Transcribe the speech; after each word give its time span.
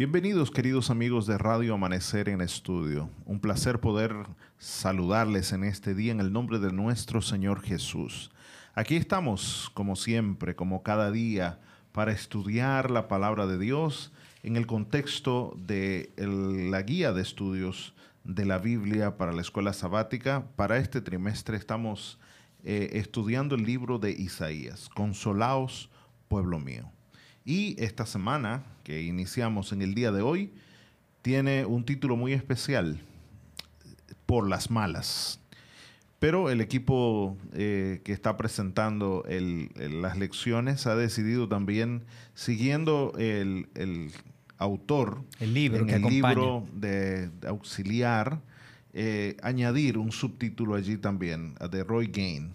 Bienvenidos 0.00 0.50
queridos 0.50 0.88
amigos 0.88 1.26
de 1.26 1.36
Radio 1.36 1.74
Amanecer 1.74 2.30
en 2.30 2.40
Estudio. 2.40 3.10
Un 3.26 3.38
placer 3.38 3.80
poder 3.80 4.16
saludarles 4.56 5.52
en 5.52 5.62
este 5.62 5.94
día 5.94 6.10
en 6.10 6.20
el 6.20 6.32
nombre 6.32 6.58
de 6.58 6.72
nuestro 6.72 7.20
Señor 7.20 7.60
Jesús. 7.60 8.30
Aquí 8.72 8.96
estamos, 8.96 9.70
como 9.74 9.96
siempre, 9.96 10.56
como 10.56 10.82
cada 10.82 11.10
día, 11.10 11.60
para 11.92 12.12
estudiar 12.12 12.90
la 12.90 13.08
palabra 13.08 13.46
de 13.46 13.58
Dios 13.58 14.10
en 14.42 14.56
el 14.56 14.66
contexto 14.66 15.54
de 15.58 16.14
la 16.16 16.80
guía 16.80 17.12
de 17.12 17.20
estudios 17.20 17.92
de 18.24 18.46
la 18.46 18.56
Biblia 18.56 19.18
para 19.18 19.34
la 19.34 19.42
escuela 19.42 19.74
sabática. 19.74 20.46
Para 20.56 20.78
este 20.78 21.02
trimestre 21.02 21.58
estamos 21.58 22.18
eh, 22.64 22.88
estudiando 22.94 23.54
el 23.54 23.64
libro 23.64 23.98
de 23.98 24.12
Isaías, 24.12 24.88
Consolaos, 24.88 25.90
pueblo 26.26 26.58
mío. 26.58 26.90
Y 27.44 27.76
esta 27.82 28.06
semana 28.06 28.64
que 28.84 29.02
iniciamos 29.02 29.72
en 29.72 29.82
el 29.82 29.94
día 29.94 30.12
de 30.12 30.22
hoy 30.22 30.52
tiene 31.22 31.64
un 31.64 31.84
título 31.84 32.16
muy 32.16 32.32
especial, 32.32 33.00
Por 34.26 34.48
las 34.48 34.70
malas. 34.70 35.40
Pero 36.18 36.50
el 36.50 36.60
equipo 36.60 37.38
eh, 37.54 38.02
que 38.04 38.12
está 38.12 38.36
presentando 38.36 39.24
las 39.76 40.18
lecciones 40.18 40.86
ha 40.86 40.94
decidido 40.94 41.48
también, 41.48 42.04
siguiendo 42.34 43.14
el, 43.18 43.66
autor, 44.58 45.24
el 45.40 45.54
libro, 45.54 45.80
en 45.80 45.90
el 45.90 46.02
libro 46.02 46.66
de, 46.74 47.30
auxiliar, 47.46 48.42
eh, 48.92 49.38
añadir 49.42 49.96
un 49.96 50.12
subtítulo 50.12 50.74
allí 50.74 50.98
también, 50.98 51.54
de 51.70 51.84
Roy 51.84 52.08
Gain. 52.08 52.52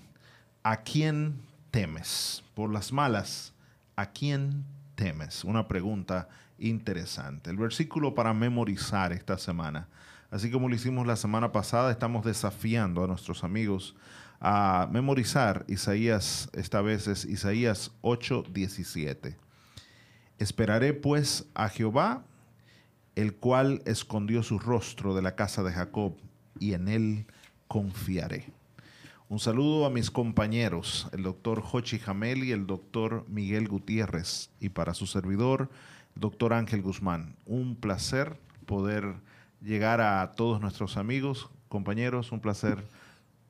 ¿A 0.62 0.84
quién 0.84 1.42
temes? 1.72 2.44
Por 2.54 2.72
las 2.72 2.94
malas, 2.94 3.52
¿a 3.96 4.12
quién 4.12 4.64
temes? 4.96 5.44
Una 5.44 5.68
pregunta 5.68 6.30
interesante. 6.58 7.50
El 7.50 7.58
versículo 7.58 8.16
para 8.16 8.34
memorizar 8.34 9.12
esta 9.14 9.38
semana. 9.38 9.88
Así 10.32 10.50
como 10.50 10.68
lo 10.68 10.76
hicimos 10.76 11.06
la 11.06 11.16
semana 11.16 11.52
pasada, 11.52 11.92
estamos 11.92 12.26
desafiando 12.26 13.04
a 13.04 13.08
nuestros 13.08 13.44
amigos 13.44 13.96
a 14.40 14.88
memorizar 14.92 15.66
Isaías, 15.68 16.50
esta 16.54 16.82
vez 16.82 17.08
es 17.08 17.26
Isaías 17.26 17.92
8:17. 18.02 19.38
Esperaré 20.38 20.94
pues 20.94 21.46
a 21.54 21.70
Jehová, 21.70 22.26
el 23.16 23.36
cual 23.36 23.82
escondió 23.86 24.44
su 24.44 24.60
rostro 24.60 25.16
de 25.16 25.22
la 25.22 25.36
casa 25.36 25.64
de 25.64 25.72
Jacob, 25.72 26.18
y 26.60 26.74
en 26.74 26.88
él 26.88 27.26
confiaré. 27.68 28.54
Un 29.28 29.40
saludo 29.40 29.88
a 29.88 29.90
mis 29.90 30.12
compañeros, 30.12 31.08
el 31.12 31.24
doctor 31.24 31.62
Jochi 31.62 31.98
Jamel 31.98 32.44
y 32.44 32.52
el 32.52 32.68
doctor 32.68 33.26
Miguel 33.28 33.68
Gutiérrez, 33.68 34.52
y 34.60 34.70
para 34.70 34.94
su 34.94 35.08
servidor, 35.08 35.72
el 36.16 36.22
doctor 36.22 36.54
Ángel 36.54 36.84
Guzmán. 36.84 37.36
Un 37.48 37.76
placer 37.76 38.40
poder 38.68 39.16
llegar 39.62 40.00
a 40.00 40.34
todos 40.34 40.62
nuestros 40.62 40.96
amigos, 40.96 41.50
compañeros, 41.70 42.32
un 42.32 42.40
placer 42.40 42.86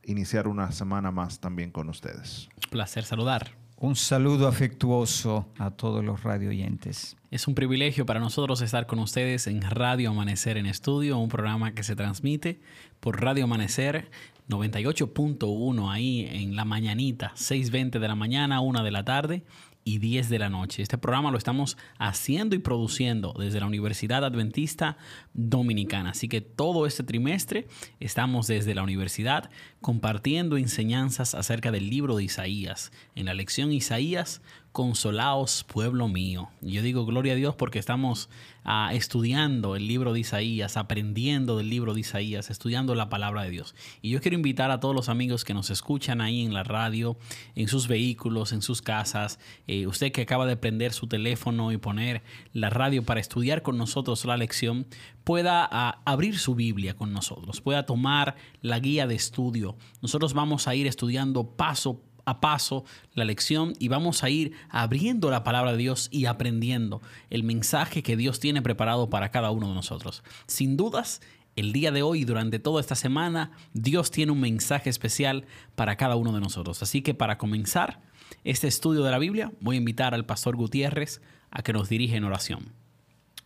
iniciar 0.03 0.47
una 0.47 0.71
semana 0.71 1.11
más 1.11 1.41
también 1.41 1.71
con 1.71 1.89
ustedes. 1.89 2.47
Placer 2.69 3.03
saludar. 3.03 3.64
Un 3.77 3.97
saludo 3.97 4.47
afectuoso 4.47 5.49
a 5.57 5.69
todos 5.69 6.03
los 6.03 6.23
radio 6.23 6.49
oyentes. 6.49 7.17
Es 7.29 7.45
un 7.45 7.55
privilegio 7.55 8.05
para 8.05 8.21
nosotros 8.21 8.61
estar 8.61 8.87
con 8.87 8.99
ustedes 8.99 9.47
en 9.47 9.61
Radio 9.61 10.11
Amanecer 10.11 10.55
en 10.55 10.65
Estudio, 10.65 11.17
un 11.17 11.27
programa 11.27 11.73
que 11.73 11.83
se 11.83 11.95
transmite 11.97 12.61
por 13.01 13.21
Radio 13.21 13.43
Amanecer 13.43 14.09
98.1 14.47 15.91
ahí 15.91 16.25
en 16.31 16.55
la 16.55 16.63
mañanita, 16.63 17.33
6.20 17.35 17.99
de 17.99 18.07
la 18.07 18.15
mañana, 18.15 18.61
1 18.61 18.81
de 18.81 18.91
la 18.91 19.03
tarde 19.03 19.43
y 19.87 19.99
10 19.99 20.29
de 20.29 20.39
la 20.39 20.49
noche. 20.49 20.81
Este 20.81 20.97
programa 20.97 21.29
lo 21.29 21.37
estamos 21.37 21.77
haciendo 21.99 22.55
y 22.55 22.59
produciendo 22.59 23.35
desde 23.37 23.59
la 23.59 23.67
Universidad 23.67 24.25
Adventista 24.25 24.97
Dominicana. 25.35 26.09
Así 26.09 26.27
que 26.27 26.41
todo 26.41 26.87
este 26.87 27.03
trimestre 27.03 27.67
estamos 27.99 28.47
desde 28.47 28.73
la 28.73 28.81
universidad 28.81 29.51
compartiendo 29.81 30.57
enseñanzas 30.57 31.35
acerca 31.35 31.71
del 31.71 31.89
libro 31.91 32.17
de 32.17 32.23
Isaías. 32.23 32.91
En 33.13 33.27
la 33.27 33.35
lección 33.35 33.71
Isaías 33.71 34.41
consolaos, 34.75 35.63
pueblo 35.63 36.09
mío. 36.09 36.49
Yo 36.59 36.81
digo 36.81 37.05
gloria 37.05 37.31
a 37.31 37.35
Dios 37.37 37.55
porque 37.55 37.79
estamos 37.79 38.27
ah, 38.65 38.89
estudiando 38.93 39.77
el 39.77 39.87
libro 39.87 40.11
de 40.11 40.19
Isaías, 40.19 40.75
aprendiendo 40.75 41.55
del 41.55 41.69
libro 41.69 41.93
de 41.93 42.01
Isaías, 42.01 42.49
estudiando 42.49 42.93
la 42.93 43.07
palabra 43.07 43.43
de 43.43 43.51
Dios. 43.51 43.73
Y 44.01 44.09
yo 44.09 44.19
quiero 44.19 44.35
invitar 44.35 44.71
a 44.71 44.81
todos 44.81 44.93
los 44.93 45.07
amigos 45.07 45.45
que 45.45 45.53
nos 45.53 45.69
escuchan 45.69 46.19
ahí 46.19 46.43
en 46.43 46.53
la 46.53 46.65
radio, 46.65 47.17
en 47.55 47.69
sus 47.69 47.87
vehículos, 47.87 48.51
en 48.51 48.61
sus 48.61 48.81
casas, 48.81 49.39
eh, 49.65 49.87
usted 49.87 50.11
que 50.11 50.23
acaba 50.23 50.45
de 50.45 50.57
prender 50.57 50.91
su 50.91 51.07
teléfono 51.07 51.71
y 51.71 51.77
poner 51.77 52.21
la 52.51 52.69
radio 52.69 53.01
para 53.01 53.21
estudiar 53.21 53.61
con 53.61 53.77
nosotros 53.77 54.25
la 54.25 54.35
lección, 54.35 54.87
pueda 55.23 55.65
ah, 55.71 56.01
abrir 56.03 56.37
su 56.37 56.53
Biblia 56.53 56.97
con 56.97 57.13
nosotros, 57.13 57.61
pueda 57.61 57.85
tomar 57.85 58.35
la 58.61 58.79
guía 58.79 59.07
de 59.07 59.15
estudio. 59.15 59.77
Nosotros 60.01 60.33
vamos 60.33 60.67
a 60.67 60.75
ir 60.75 60.85
estudiando 60.85 61.55
paso 61.55 62.01
a 62.25 62.41
paso 62.41 62.83
la 63.13 63.25
lección 63.25 63.73
y 63.79 63.87
vamos 63.87 64.23
a 64.23 64.29
ir 64.29 64.53
abriendo 64.69 65.29
la 65.29 65.43
palabra 65.43 65.71
de 65.71 65.77
Dios 65.77 66.09
y 66.11 66.25
aprendiendo 66.25 67.01
el 67.29 67.43
mensaje 67.43 68.03
que 68.03 68.17
Dios 68.17 68.39
tiene 68.39 68.61
preparado 68.61 69.09
para 69.09 69.29
cada 69.31 69.51
uno 69.51 69.69
de 69.69 69.75
nosotros. 69.75 70.23
Sin 70.47 70.75
dudas, 70.77 71.21
el 71.55 71.71
día 71.71 71.91
de 71.91 72.01
hoy 72.01 72.25
durante 72.25 72.59
toda 72.59 72.81
esta 72.81 72.95
semana, 72.95 73.51
Dios 73.73 74.11
tiene 74.11 74.31
un 74.31 74.41
mensaje 74.41 74.89
especial 74.89 75.45
para 75.75 75.95
cada 75.95 76.15
uno 76.15 76.33
de 76.33 76.41
nosotros. 76.41 76.83
Así 76.83 77.01
que 77.01 77.13
para 77.13 77.37
comenzar 77.37 78.01
este 78.43 78.67
estudio 78.67 79.03
de 79.03 79.11
la 79.11 79.19
Biblia, 79.19 79.51
voy 79.61 79.75
a 79.75 79.79
invitar 79.79 80.13
al 80.13 80.25
pastor 80.25 80.55
Gutiérrez 80.55 81.21
a 81.51 81.63
que 81.63 81.73
nos 81.73 81.87
dirija 81.87 82.17
en 82.17 82.25
oración. 82.25 82.73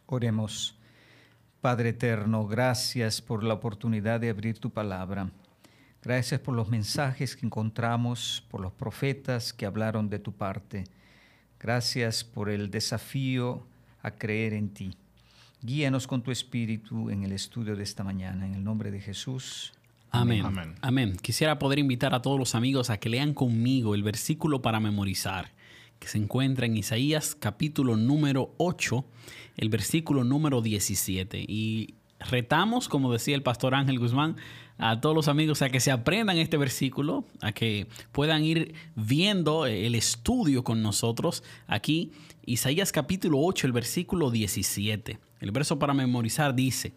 Oremos. 0.07 0.75
Padre 1.61 1.89
eterno, 1.89 2.47
gracias 2.47 3.21
por 3.21 3.43
la 3.43 3.53
oportunidad 3.55 4.19
de 4.19 4.29
abrir 4.29 4.59
tu 4.59 4.71
palabra. 4.71 5.29
Gracias 6.01 6.39
por 6.39 6.55
los 6.55 6.69
mensajes 6.69 7.35
que 7.35 7.45
encontramos, 7.45 8.45
por 8.49 8.61
los 8.61 8.71
profetas 8.71 9.51
que 9.51 9.65
hablaron 9.65 10.09
de 10.09 10.19
tu 10.19 10.31
parte. 10.31 10.85
Gracias 11.59 12.23
por 12.23 12.49
el 12.49 12.71
desafío 12.71 13.67
a 14.01 14.11
creer 14.11 14.53
en 14.53 14.69
ti. 14.69 14.95
Guíanos 15.61 16.07
con 16.07 16.21
tu 16.21 16.31
espíritu 16.31 17.09
en 17.09 17.23
el 17.23 17.33
estudio 17.33 17.75
de 17.75 17.83
esta 17.83 18.03
mañana. 18.03 18.45
En 18.45 18.55
el 18.55 18.63
nombre 18.63 18.91
de 18.91 19.01
Jesús. 19.01 19.73
Amén. 20.09 20.45
Amén. 20.45 20.75
Amén. 20.81 21.17
Quisiera 21.21 21.59
poder 21.59 21.79
invitar 21.79 22.15
a 22.15 22.21
todos 22.21 22.39
los 22.39 22.55
amigos 22.55 22.89
a 22.89 22.97
que 22.97 23.09
lean 23.09 23.33
conmigo 23.33 23.93
el 23.93 24.01
versículo 24.01 24.61
para 24.61 24.79
memorizar, 24.79 25.51
que 25.99 26.07
se 26.07 26.17
encuentra 26.17 26.65
en 26.65 26.77
Isaías 26.77 27.35
capítulo 27.35 27.97
número 27.97 28.53
8, 28.57 29.05
el 29.57 29.67
versículo 29.67 30.23
número 30.23 30.61
17. 30.61 31.43
Y 31.45 31.95
retamos, 32.19 32.87
como 32.87 33.11
decía 33.11 33.35
el 33.35 33.43
pastor 33.43 33.75
Ángel 33.75 33.99
Guzmán, 33.99 34.37
a 34.79 35.01
todos 35.01 35.13
los 35.13 35.27
amigos 35.27 35.61
a 35.61 35.69
que 35.69 35.81
se 35.81 35.91
aprendan 35.91 36.37
este 36.37 36.55
versículo, 36.57 37.25
a 37.41 37.51
que 37.51 37.87
puedan 38.13 38.45
ir 38.45 38.73
viendo 38.95 39.65
el 39.65 39.93
estudio 39.93 40.63
con 40.63 40.81
nosotros 40.81 41.43
aquí. 41.67 42.13
Isaías 42.45 42.93
capítulo 42.93 43.39
8, 43.41 43.67
el 43.67 43.73
versículo 43.73 44.31
17. 44.31 45.19
El 45.41 45.51
verso 45.51 45.77
para 45.77 45.93
memorizar 45.93 46.55
dice, 46.55 46.93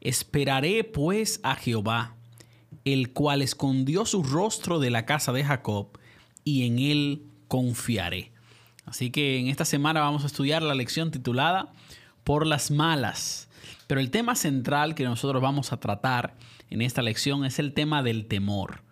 Esperaré 0.00 0.84
pues 0.84 1.40
a 1.42 1.54
Jehová, 1.54 2.14
el 2.84 3.12
cual 3.12 3.42
escondió 3.42 4.06
su 4.06 4.22
rostro 4.22 4.78
de 4.78 4.90
la 4.90 5.04
casa 5.04 5.30
de 5.32 5.44
Jacob, 5.44 5.98
y 6.44 6.66
en 6.66 6.78
él 6.78 7.22
confiaré. 7.46 8.32
Así 8.86 9.10
que 9.10 9.38
en 9.38 9.48
esta 9.48 9.66
semana 9.66 10.00
vamos 10.00 10.24
a 10.24 10.28
estudiar 10.28 10.62
la 10.62 10.74
lección 10.74 11.10
titulada 11.10 11.74
Por 12.24 12.46
las 12.46 12.70
malas. 12.70 13.50
Pero 13.86 14.00
el 14.00 14.10
tema 14.10 14.34
central 14.34 14.94
que 14.94 15.04
nosotros 15.04 15.42
vamos 15.42 15.72
a 15.72 15.80
tratar 15.80 16.34
en 16.70 16.82
esta 16.82 17.02
lección 17.02 17.44
es 17.44 17.58
el 17.58 17.72
tema 17.72 18.02
del 18.02 18.26
temor. 18.26 18.82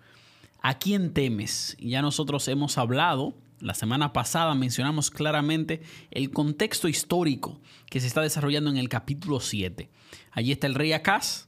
¿A 0.63 0.79
quién 0.79 1.13
temes? 1.13 1.77
Ya 1.79 2.03
nosotros 2.03 2.49
hemos 2.49 2.79
hablado, 2.79 3.35
la 3.61 3.75
semana 3.75 4.13
pasada 4.13 4.55
mencionamos 4.55 5.11
claramente 5.11 5.83
el 6.11 6.31
contexto 6.31 6.89
histórico 6.89 7.61
que 7.89 8.01
se 8.01 8.07
está 8.07 8.21
desarrollando 8.21 8.71
en 8.71 8.77
el 8.77 8.89
capítulo 8.89 9.41
7. 9.41 9.89
Allí 10.33 10.53
está 10.53 10.67
el 10.67 10.75
rey 10.75 10.93
Acaz, 10.93 11.47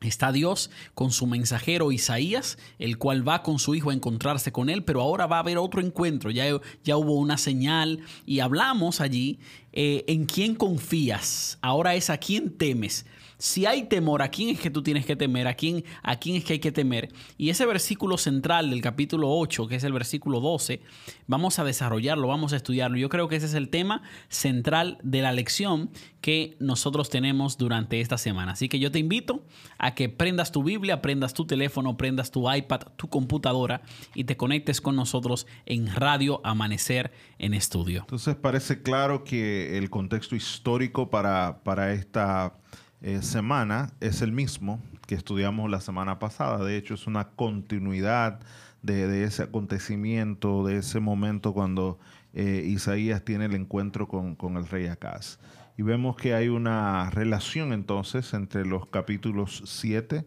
Está 0.00 0.30
Dios 0.30 0.70
con 0.94 1.10
su 1.10 1.26
mensajero 1.26 1.90
Isaías, 1.90 2.56
el 2.78 2.98
cual 2.98 3.26
va 3.28 3.42
con 3.42 3.58
su 3.58 3.74
hijo 3.74 3.90
a 3.90 3.94
encontrarse 3.94 4.52
con 4.52 4.70
él, 4.70 4.84
pero 4.84 5.00
ahora 5.00 5.26
va 5.26 5.36
a 5.36 5.40
haber 5.40 5.58
otro 5.58 5.80
encuentro, 5.80 6.30
ya, 6.30 6.44
ya 6.84 6.96
hubo 6.96 7.14
una 7.14 7.36
señal 7.36 7.98
y 8.24 8.38
hablamos 8.38 9.00
allí 9.00 9.40
eh, 9.72 10.04
en 10.06 10.26
quién 10.26 10.54
confías, 10.54 11.58
ahora 11.62 11.96
es 11.96 12.10
a 12.10 12.18
quién 12.18 12.56
temes. 12.56 13.06
Si 13.38 13.66
hay 13.66 13.84
temor, 13.84 14.20
¿a 14.20 14.28
quién 14.28 14.50
es 14.50 14.60
que 14.60 14.68
tú 14.68 14.82
tienes 14.82 15.06
que 15.06 15.14
temer? 15.14 15.46
¿A 15.46 15.54
quién, 15.54 15.84
¿A 16.02 16.16
quién 16.16 16.36
es 16.36 16.44
que 16.44 16.54
hay 16.54 16.58
que 16.58 16.72
temer? 16.72 17.08
Y 17.36 17.50
ese 17.50 17.66
versículo 17.66 18.18
central 18.18 18.70
del 18.70 18.80
capítulo 18.80 19.30
8, 19.30 19.68
que 19.68 19.76
es 19.76 19.84
el 19.84 19.92
versículo 19.92 20.40
12, 20.40 20.82
vamos 21.28 21.60
a 21.60 21.64
desarrollarlo, 21.64 22.26
vamos 22.26 22.52
a 22.52 22.56
estudiarlo. 22.56 22.98
Yo 22.98 23.08
creo 23.08 23.28
que 23.28 23.36
ese 23.36 23.46
es 23.46 23.54
el 23.54 23.68
tema 23.68 24.02
central 24.28 24.98
de 25.04 25.22
la 25.22 25.32
lección 25.32 25.90
que 26.20 26.56
nosotros 26.58 27.10
tenemos 27.10 27.58
durante 27.58 28.00
esta 28.00 28.18
semana. 28.18 28.52
Así 28.52 28.68
que 28.68 28.80
yo 28.80 28.90
te 28.90 28.98
invito 28.98 29.44
a 29.78 29.94
que 29.94 30.08
prendas 30.08 30.50
tu 30.50 30.64
Biblia, 30.64 31.00
prendas 31.00 31.32
tu 31.32 31.46
teléfono, 31.46 31.96
prendas 31.96 32.32
tu 32.32 32.52
iPad, 32.52 32.80
tu 32.96 33.08
computadora 33.08 33.82
y 34.16 34.24
te 34.24 34.36
conectes 34.36 34.80
con 34.80 34.96
nosotros 34.96 35.46
en 35.64 35.94
Radio 35.94 36.40
Amanecer 36.42 37.12
en 37.38 37.54
Estudio. 37.54 38.00
Entonces 38.00 38.34
parece 38.34 38.82
claro 38.82 39.22
que 39.22 39.78
el 39.78 39.90
contexto 39.90 40.34
histórico 40.34 41.08
para, 41.08 41.60
para 41.62 41.92
esta 41.92 42.54
eh, 43.00 43.22
semana 43.22 43.92
es 44.00 44.22
el 44.22 44.32
mismo 44.32 44.80
que 45.06 45.14
estudiamos 45.14 45.70
la 45.70 45.80
semana 45.80 46.18
pasada. 46.18 46.64
De 46.64 46.76
hecho, 46.76 46.94
es 46.94 47.06
una 47.06 47.28
continuidad 47.30 48.40
de, 48.82 49.24
ese 49.24 49.44
acontecimiento, 49.44 50.66
de 50.66 50.78
ese 50.78 51.00
momento 51.00 51.52
cuando 51.52 51.98
eh, 52.34 52.64
Isaías 52.66 53.24
tiene 53.24 53.46
el 53.46 53.54
encuentro 53.54 54.08
con, 54.08 54.56
el 54.56 54.66
rey 54.66 54.86
Acaz. 54.86 55.38
Y 55.76 55.82
vemos 55.82 56.16
que 56.16 56.34
hay 56.34 56.48
una 56.48 57.08
relación 57.10 57.72
entonces 57.72 58.34
entre 58.34 58.66
los 58.66 58.86
capítulos 58.86 59.62
7, 59.64 60.26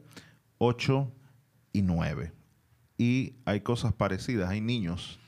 8 0.57 1.11
y 1.73 1.81
9. 1.81 2.31
Y 2.97 3.35
hay 3.45 3.61
cosas 3.61 3.93
parecidas, 3.93 4.49
hay 4.49 4.61
niños 4.61 5.20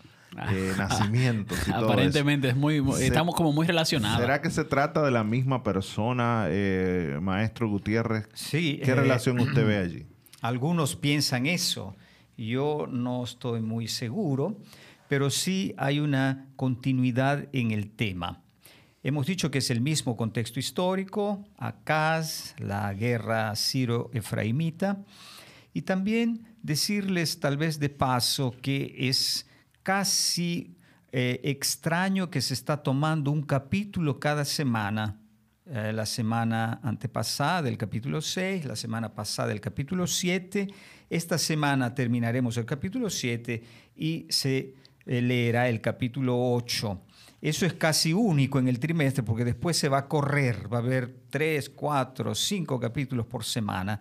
eh, 0.52 0.74
nacimientos 0.78 1.68
y 1.68 1.72
Aparentemente 1.72 2.50
es 2.50 2.56
muy, 2.56 2.84
estamos 3.00 3.36
como 3.36 3.52
muy 3.52 3.68
relacionados. 3.68 4.20
¿Será 4.20 4.42
que 4.42 4.50
se 4.50 4.64
trata 4.64 5.02
de 5.04 5.12
la 5.12 5.24
misma 5.24 5.64
persona, 5.64 6.48
eh, 6.50 7.20
maestro 7.22 7.70
Gutiérrez? 7.70 8.28
Sí. 8.34 8.80
¿Qué 8.84 8.92
eh, 8.92 8.96
relación 8.96 9.40
usted 9.40 9.66
ve 9.66 9.78
allí? 9.78 10.06
Algunos 10.42 10.96
piensan 10.96 11.46
eso. 11.46 11.96
Yo 12.38 12.88
no 12.90 13.24
estoy 13.24 13.62
muy 13.62 13.88
seguro, 13.88 14.58
pero 15.08 15.30
sí 15.30 15.74
hay 15.78 16.00
una 16.00 16.48
continuidad 16.56 17.48
en 17.54 17.72
el 17.72 17.92
tema. 17.92 18.42
Hemos 19.04 19.28
dicho 19.28 19.52
que 19.52 19.58
es 19.60 19.70
el 19.70 19.82
mismo 19.82 20.16
contexto 20.16 20.60
histórico, 20.60 21.46
Acaz, 21.58 22.56
la 22.58 22.94
guerra 22.94 23.54
siro-efraimita, 23.56 25.04
y 25.74 25.82
también 25.82 26.56
decirles 26.62 27.40
tal 27.40 27.58
vez 27.58 27.80
de 27.80 27.90
paso 27.90 28.56
que 28.62 28.96
es 28.98 29.46
casi 29.84 30.76
eh, 31.12 31.42
extraño 31.44 32.32
que 32.32 32.42
se 32.42 32.54
está 32.54 32.82
tomando 32.82 33.30
un 33.30 33.44
capítulo 33.44 34.20
cada 34.20 34.46
semana. 34.46 35.20
Eh, 35.66 35.94
la 35.94 36.06
semana 36.06 36.82
antepasada 36.84 37.62
del 37.62 37.78
capítulo 37.78 38.20
6, 38.20 38.66
la 38.66 38.76
semana 38.76 39.14
pasada 39.14 39.50
del 39.50 39.62
capítulo 39.62 40.08
7. 40.08 40.68
Esta 41.10 41.38
semana 41.38 41.94
terminaremos 41.94 42.58
el 42.58 42.66
capítulo 42.66 43.10
7 43.10 43.64
y 43.96 44.26
se 44.30 44.74
eh, 45.06 45.22
leerá 45.22 45.70
el 45.70 45.80
capítulo 45.80 46.54
8. 46.54 47.02
Eso 47.42 47.66
es 47.66 47.74
casi 47.74 48.14
único 48.14 48.58
en 48.58 48.68
el 48.68 48.80
trimestre 48.80 49.22
porque 49.22 49.46
después 49.46 49.78
se 49.78 49.90
va 49.90 50.00
a 50.00 50.08
correr, 50.08 50.72
va 50.72 50.78
a 50.78 50.82
haber 50.82 51.14
tres, 51.30 51.70
cuatro, 51.70 52.34
cinco 52.34 52.80
capítulos 52.80 53.26
por 53.26 53.44
semana. 53.44 54.00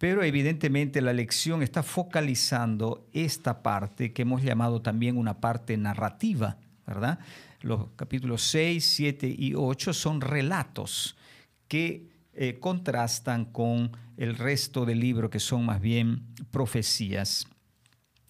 Pero 0.00 0.22
evidentemente 0.22 1.02
la 1.02 1.12
lección 1.12 1.62
está 1.62 1.82
focalizando 1.82 3.06
esta 3.12 3.62
parte 3.62 4.14
que 4.14 4.22
hemos 4.22 4.42
llamado 4.42 4.80
también 4.80 5.18
una 5.18 5.42
parte 5.42 5.76
narrativa, 5.76 6.56
¿verdad? 6.86 7.18
Los 7.60 7.88
capítulos 7.96 8.40
6, 8.44 8.82
7 8.82 9.36
y 9.38 9.52
8 9.54 9.92
son 9.92 10.22
relatos 10.22 11.18
que 11.68 12.08
eh, 12.32 12.56
contrastan 12.58 13.44
con 13.44 13.92
el 14.16 14.36
resto 14.36 14.86
del 14.86 15.00
libro 15.00 15.28
que 15.28 15.38
son 15.38 15.66
más 15.66 15.82
bien 15.82 16.22
profecías. 16.50 17.46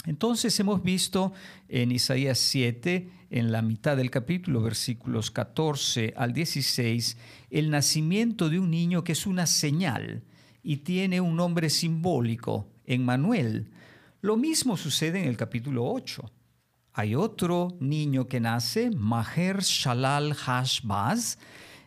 Entonces 0.07 0.59
hemos 0.59 0.83
visto 0.83 1.33
en 1.69 1.93
Isaías 1.93 2.39
7, 2.39 3.09
en 3.31 3.53
la 3.53 3.63
mitad 3.63 3.97
del 3.97 4.11
capítulo, 4.11 4.61
versículos 4.61 5.31
14 5.31 6.15
al 6.17 6.33
16, 6.33 7.17
el 7.51 7.71
nacimiento 7.71 8.49
de 8.49 8.59
un 8.59 8.73
niño 8.73 9.05
que 9.05 9.13
es 9.13 9.25
una 9.25 9.47
señal 9.47 10.25
y 10.63 10.79
tiene 10.79 11.21
un 11.21 11.37
nombre 11.37 11.71
simbólico, 11.71 12.69
Emmanuel. 12.85 13.71
Lo 14.21 14.37
mismo 14.37 14.77
sucede 14.77 15.21
en 15.21 15.29
el 15.29 15.37
capítulo 15.37 15.85
8. 15.87 16.31
Hay 16.93 17.15
otro 17.15 17.77
niño 17.81 18.27
que 18.27 18.41
nace, 18.41 18.91
Maher 18.91 19.61
Shalal 19.61 20.35
Hashbaz, 20.35 21.39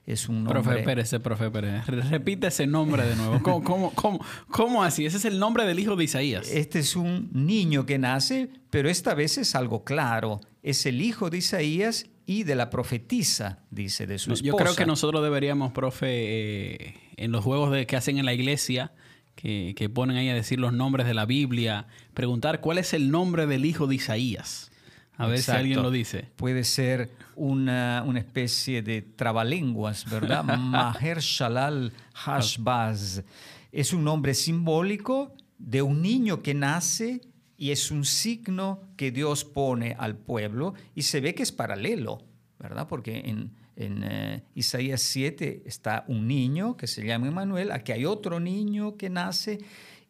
es 0.06 0.28
un 0.28 0.44
nombre... 0.44 0.62
Profe 0.62 0.84
Pérez, 0.84 1.16
profe 1.22 1.50
Pérez. 1.50 1.86
Repite 1.88 2.48
ese 2.48 2.68
nombre 2.68 3.06
de 3.06 3.16
nuevo. 3.16 3.42
¿Cómo, 3.42 3.64
cómo, 3.64 3.92
cómo, 3.94 4.26
cómo 4.50 4.84
así? 4.84 5.06
Ese 5.06 5.18
es 5.18 5.26
el 5.26 5.40
nombre 5.40 5.66
del 5.66 5.80
hijo 5.80 5.96
de 5.96 6.04
Isaías. 6.04 6.50
Este 6.52 6.80
es 6.80 6.96
un 6.96 7.30
niño 7.32 7.86
que 7.86 7.98
nace, 7.98 8.50
pero 8.70 8.90
esta 8.90 9.14
vez 9.14 9.38
es 9.38 9.56
algo 9.56 9.86
claro. 9.86 10.42
Es 10.62 10.86
el 10.86 11.02
hijo 11.02 11.30
de 11.30 11.38
Isaías 11.38 12.08
y 12.26 12.44
de 12.44 12.56
la 12.56 12.70
profetisa, 12.70 13.60
dice, 13.70 14.08
de 14.08 14.18
su 14.18 14.34
esposa. 14.34 14.46
Yo 14.46 14.56
creo 14.56 14.76
que 14.76 14.86
nosotros 14.86 15.24
deberíamos, 15.24 15.72
profe, 15.72 16.08
eh, 16.10 16.96
en 17.18 17.32
los 17.32 17.44
juegos 17.44 17.72
de, 17.72 17.86
que 17.86 17.96
hacen 17.96 18.18
en 18.18 18.26
la 18.26 18.34
iglesia, 18.34 18.94
que, 19.36 19.74
que 19.76 19.90
ponen 19.90 20.18
ahí 20.18 20.30
a 20.30 20.34
decir 20.34 20.60
los 20.60 20.74
nombres 20.74 21.08
de 21.08 21.14
la 21.14 21.26
Biblia, 21.26 21.88
preguntar 22.14 22.62
cuál 22.62 22.78
es 22.78 22.94
el 22.94 23.12
nombre 23.12 23.48
del 23.48 23.66
hijo 23.66 23.88
de 23.88 23.96
Isaías. 23.96 24.72
A 25.18 25.28
ver 25.28 25.40
si 25.40 25.52
alguien 25.52 25.82
lo 25.82 25.92
dice. 25.92 26.30
Puede 26.36 26.64
ser 26.64 27.12
una, 27.36 28.04
una 28.06 28.20
especie 28.20 28.82
de 28.82 29.02
trabalenguas, 29.02 30.10
¿verdad? 30.10 30.44
Maher 30.58 31.20
Shalal 31.20 31.94
Hashbaz. 32.14 33.24
Es 33.72 33.94
un 33.94 34.04
nombre 34.04 34.34
simbólico 34.34 35.36
de 35.58 35.82
un 35.82 36.02
niño 36.02 36.42
que 36.42 36.54
nace 36.54 37.22
y 37.58 37.72
es 37.72 37.92
un 37.92 38.06
signo 38.06 38.82
que 38.98 39.12
Dios 39.12 39.46
pone 39.46 39.96
al 39.98 40.18
pueblo 40.18 40.74
y 40.96 41.04
se 41.04 41.22
ve 41.22 41.36
que 41.36 41.44
es 41.44 41.52
paralelo, 41.52 42.24
¿verdad? 42.60 42.88
Porque 42.88 43.20
en, 43.26 43.52
eh, 43.76 44.44
Isaías 44.56 45.02
7 45.02 45.64
está 45.66 46.06
un 46.08 46.28
niño 46.28 46.78
que 46.78 46.88
se 46.88 47.06
llama 47.06 47.28
Emanuel, 47.28 47.72
aquí 47.72 47.92
hay 47.92 48.06
otro 48.06 48.40
niño 48.40 48.98
que 48.98 49.10
nace 49.10 49.60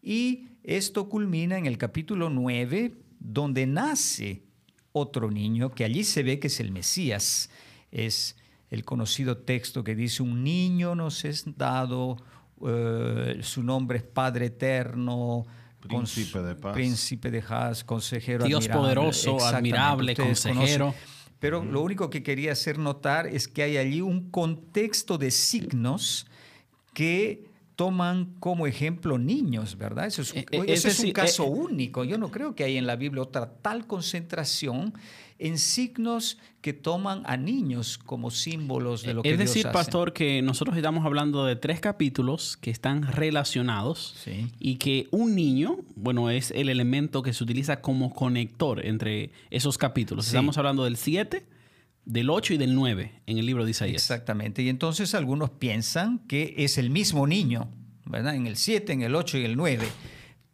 y 0.02 0.48
esto 0.64 1.10
culmina 1.10 1.58
en 1.58 1.66
el 1.66 1.78
capítulo 1.78 2.30
9 2.30 2.94
donde 3.20 3.66
nace 3.66 4.44
otro 4.94 5.32
niño, 5.32 5.72
que 5.72 5.84
allí 5.84 6.04
se 6.04 6.24
ve 6.24 6.40
que 6.40 6.48
es 6.48 6.60
el 6.60 6.72
Mesías. 6.72 7.50
Es 7.92 8.38
el 8.70 8.86
conocido 8.86 9.38
texto 9.38 9.84
que 9.84 9.96
dice, 9.96 10.24
un 10.24 10.44
niño 10.44 10.96
nos 10.96 11.26
es 11.26 11.46
dado, 11.58 12.18
eh, 12.66 13.40
su 13.42 13.64
nombre 13.64 13.98
es 13.98 14.04
Padre 14.04 14.48
Eterno, 14.48 15.46
Príncipe 15.88 16.40
de 16.40 16.56
paz. 16.56 16.74
Príncipe 16.74 17.32
de 17.32 17.42
paz, 17.42 17.84
consejero 17.84 18.46
Dios 18.46 18.68
poderoso, 18.68 19.44
admirable, 19.44 20.16
consejero. 20.16 20.94
Pero 21.40 21.64
lo 21.64 21.82
único 21.82 22.10
que 22.10 22.24
quería 22.24 22.54
hacer 22.54 22.78
notar 22.78 23.28
es 23.28 23.48
que 23.48 23.64
hay 23.64 23.78
allí 23.78 24.02
un 24.02 24.32
contexto 24.32 25.18
de 25.18 25.30
signos 25.30 26.26
que 26.94 27.50
toman 27.76 28.36
como 28.40 28.68
ejemplo 28.68 29.18
niños, 29.18 29.78
¿verdad? 29.78 30.08
Eso 30.08 30.22
es, 30.22 30.34
un 30.34 30.40
eh, 30.52 31.14
caso 31.14 31.46
eh, 31.46 31.50
único. 31.50 32.04
Yo 32.04 32.18
no 32.18 32.30
creo 32.30 32.56
que 32.56 32.64
hay 32.64 32.78
en 32.78 32.88
la 32.88 32.96
Biblia 32.96 33.22
otra 33.22 33.50
tal 33.62 33.88
concentración 33.88 34.94
en 35.40 35.58
signos 35.58 36.38
que 36.62 36.72
toman 36.72 37.24
a 37.26 37.36
niños 37.36 37.98
como 37.98 38.32
símbolos 38.32 39.04
de 39.04 39.14
lo 39.14 39.24
que 39.24 39.32
Es 39.32 39.38
decir, 39.38 39.68
pastor, 39.74 40.14
que 40.14 40.42
nosotros 40.42 40.78
estamos 40.78 41.06
hablando 41.06 41.46
de 41.46 41.56
tres 41.56 41.82
capítulos 41.82 42.56
que 42.56 42.72
están 42.72 43.04
relacionados 43.04 44.16
y 44.60 44.76
que 44.76 45.08
un 45.12 45.36
niño, 45.36 45.80
bueno, 45.96 46.30
es 46.30 46.52
el 46.52 46.70
elemento 46.70 47.24
que 47.24 47.34
se 47.34 47.44
utiliza 47.44 47.82
como 47.82 48.14
conector 48.14 48.86
entre 48.86 49.32
esos 49.50 49.78
capítulos. 49.78 50.28
Estamos 50.28 50.58
hablando 50.58 50.86
del 50.86 50.96
7, 50.96 51.46
del 52.06 52.30
8 52.30 52.56
y 52.56 52.58
del 52.58 52.76
9 52.76 53.22
en 53.26 53.38
el 53.38 53.46
libro 53.46 53.66
de 53.66 53.72
Isaías. 53.72 54.02
Exactamente. 54.02 54.62
Y 54.62 54.70
entonces 54.70 55.16
algunos 55.16 55.50
piensan 55.52 56.20
que 56.28 56.56
es 56.58 56.78
el 56.78 56.90
mismo 56.90 57.28
niño, 57.28 57.72
¿verdad? 58.06 58.36
En 58.36 58.48
el 58.48 58.58
7, 58.58 58.94
en 58.94 59.02
el 59.02 59.16
8 59.16 59.38
y 59.40 59.46
el 59.46 59.56
9. 59.56 59.88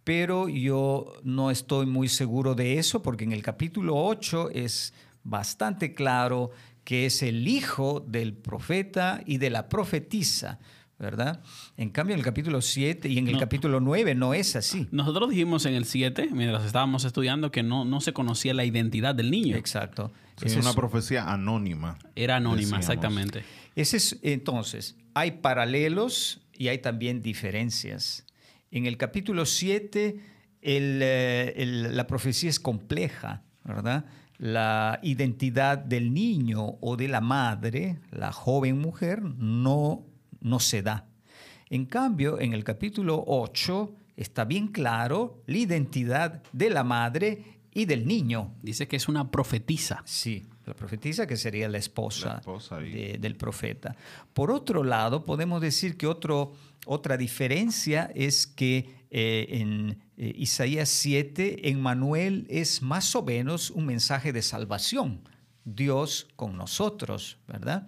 Pero 0.04 0.50
yo 0.50 1.14
no 1.24 1.52
estoy 1.52 1.86
muy 1.86 2.08
seguro 2.08 2.56
de 2.56 2.80
eso 2.80 3.02
porque 3.02 3.24
en 3.24 3.32
el 3.32 3.44
capítulo 3.44 3.96
8 3.96 4.52
es 4.52 4.94
bastante 5.24 5.94
claro 5.94 6.52
que 6.84 7.06
es 7.06 7.22
el 7.22 7.48
hijo 7.48 8.00
del 8.00 8.34
profeta 8.34 9.22
y 9.26 9.38
de 9.38 9.50
la 9.50 9.70
profetisa. 9.70 10.60
¿Verdad? 11.00 11.42
En 11.78 11.90
cambio, 11.90 12.14
en 12.14 12.20
el 12.20 12.26
capítulo 12.26 12.62
7 12.62 13.08
y 13.08 13.18
en 13.18 13.30
el 13.30 13.40
capítulo 13.40 13.80
9 13.80 14.16
no 14.16 14.34
es 14.34 14.58
así. 14.58 14.88
Nosotros 14.92 15.30
dijimos 15.30 15.66
en 15.66 15.74
el 15.74 15.86
7, 15.86 16.30
mientras 16.34 16.66
estábamos 16.66 17.06
estudiando, 17.06 17.52
que 17.52 17.64
no, 17.64 17.86
no 17.86 18.02
se 18.02 18.12
conocía 18.12 18.54
la 18.54 18.66
identidad 18.66 19.16
del 19.16 19.32
niño. 19.32 19.56
Exacto. 19.56 20.12
Es 20.42 20.58
una 20.58 20.74
profecía 20.74 21.32
anónima. 21.32 21.98
Era 22.16 22.36
anónima, 22.36 22.78
exactamente. 22.78 23.44
Ese 23.76 23.98
es, 23.98 24.20
entonces, 24.24 24.98
hay 25.14 25.32
paralelos 25.32 26.42
y 26.54 26.68
hay 26.68 26.80
también 26.80 27.22
diferencias. 27.22 28.26
En 28.70 28.86
el 28.86 28.98
capítulo 28.98 29.46
7, 29.46 30.20
eh, 30.62 31.88
la 31.92 32.08
profecía 32.08 32.50
es 32.50 32.60
compleja, 32.60 33.44
¿verdad? 33.64 34.06
La 34.38 35.00
identidad 35.02 35.78
del 35.78 36.14
niño 36.14 36.78
o 36.82 36.98
de 36.98 37.08
la 37.08 37.22
madre, 37.22 38.00
la 38.12 38.32
joven 38.34 38.80
mujer, 38.80 39.22
no 39.22 40.09
no 40.42 40.60
se 40.60 40.82
da. 40.82 41.08
En 41.70 41.86
cambio, 41.86 42.40
en 42.40 42.54
el 42.54 42.64
capítulo 42.64 43.24
8 43.28 43.96
está 44.18 44.46
bien 44.46 44.68
claro 44.70 45.42
la 45.46 45.58
identidad 45.58 46.42
de 46.52 46.70
la 46.70 46.84
madre 46.84 47.44
y 47.74 47.86
del 47.86 48.08
niño. 48.08 48.56
Dice 48.64 48.88
que 48.88 48.96
es 48.96 49.08
una 49.08 49.30
profetisa. 49.30 50.02
Sí, 50.06 50.48
la 50.66 50.74
profetisa 50.74 51.28
que 51.28 51.38
sería 51.38 51.70
la 51.70 51.78
esposa, 51.78 52.30
La 52.34 52.40
esposa 52.40 52.82
y- 52.84 52.92
de- 52.92 53.18
del 53.20 53.36
profeta. 53.36 53.96
Por 54.34 54.52
otro 54.52 54.84
lado, 54.84 55.24
podemos 55.26 55.62
decir 55.62 55.96
que 55.96 56.08
otro, 56.08 56.54
otra 56.86 57.16
diferencia 57.18 58.12
es 58.16 58.48
que 58.48 58.98
eh, 59.12 59.48
en 59.52 60.00
eh, 60.18 60.34
Isaías 60.38 60.90
7, 60.90 61.70
en 61.70 61.82
Manuel 61.82 62.46
es 62.50 62.82
más 62.82 63.16
o 63.16 63.24
menos 63.24 63.70
un 63.72 63.86
mensaje 63.86 64.34
de 64.34 64.42
salvación, 64.42 65.22
Dios 65.66 66.28
con 66.36 66.58
nosotros, 66.58 67.38
¿verdad? 67.48 67.88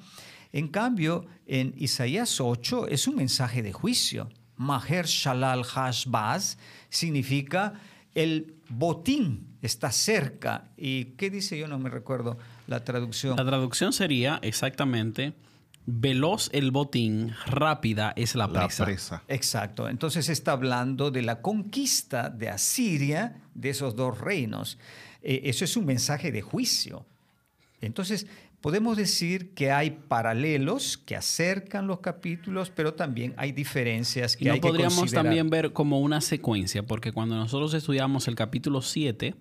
En 0.54 0.68
cambio, 0.68 1.26
en 1.46 1.74
Isaías 1.78 2.42
8 2.42 2.88
es 2.88 3.08
un 3.08 3.16
mensaje 3.16 3.62
de 3.62 3.72
juicio. 3.72 4.30
Maher 4.58 5.06
Shalal 5.06 5.64
Hashbaz 5.64 6.58
significa 6.90 7.74
el 8.14 8.56
botín 8.70 9.52
está 9.62 9.92
cerca. 9.92 10.72
¿Y 10.78 11.06
qué 11.16 11.30
dice? 11.30 11.58
Yo 11.58 11.68
no 11.68 11.80
me 11.80 11.90
recuerdo 11.90 12.38
la 12.68 12.84
traducción. 12.84 13.38
La 13.38 13.46
traducción 13.46 13.94
sería 13.94 14.40
exactamente 14.42 15.34
veloz 15.86 16.50
el 16.54 16.72
botín, 16.72 17.34
rápida 17.48 18.14
es 18.16 18.36
la 18.36 18.48
presa. 18.48 19.24
Exacto. 19.28 19.90
Entonces 19.90 20.30
está 20.30 20.52
hablando 20.52 21.12
de 21.12 21.22
la 21.22 21.42
conquista 21.42 22.30
de 22.30 22.50
Asiria 22.50 23.42
de 23.56 23.70
esos 23.70 23.96
dos 23.96 24.20
reinos. 24.20 24.78
Eh, 25.22 25.42
eso 25.46 25.66
es 25.66 25.76
un 25.78 25.86
mensaje 25.86 26.32
de 26.32 26.42
juicio. 26.42 27.06
Entonces, 27.82 28.28
podemos 28.62 28.96
decir 28.96 29.54
que 29.54 29.72
hay 29.72 29.92
paralelos 29.92 30.98
que 30.98 31.16
acercan 31.16 31.88
los 31.88 32.00
capítulos, 32.00 32.70
pero 32.70 32.94
también 32.94 33.34
hay 33.38 33.52
diferencias 33.52 34.38
que 34.38 34.46
Y 34.46 34.48
no 34.48 34.54
hay 34.54 34.62
que 34.62 34.68
podríamos 34.68 34.98
considerar. 34.98 35.26
también 35.26 35.50
ver 35.50 35.74
como 35.74 36.00
una 36.00 36.22
secuencia, 36.22 36.84
porque 36.84 37.12
cuando 37.12 37.36
nosotros 37.36 37.74
estudiamos 37.74 38.28
el 38.28 38.36
capítulo 38.36 38.82
7, 38.82 39.36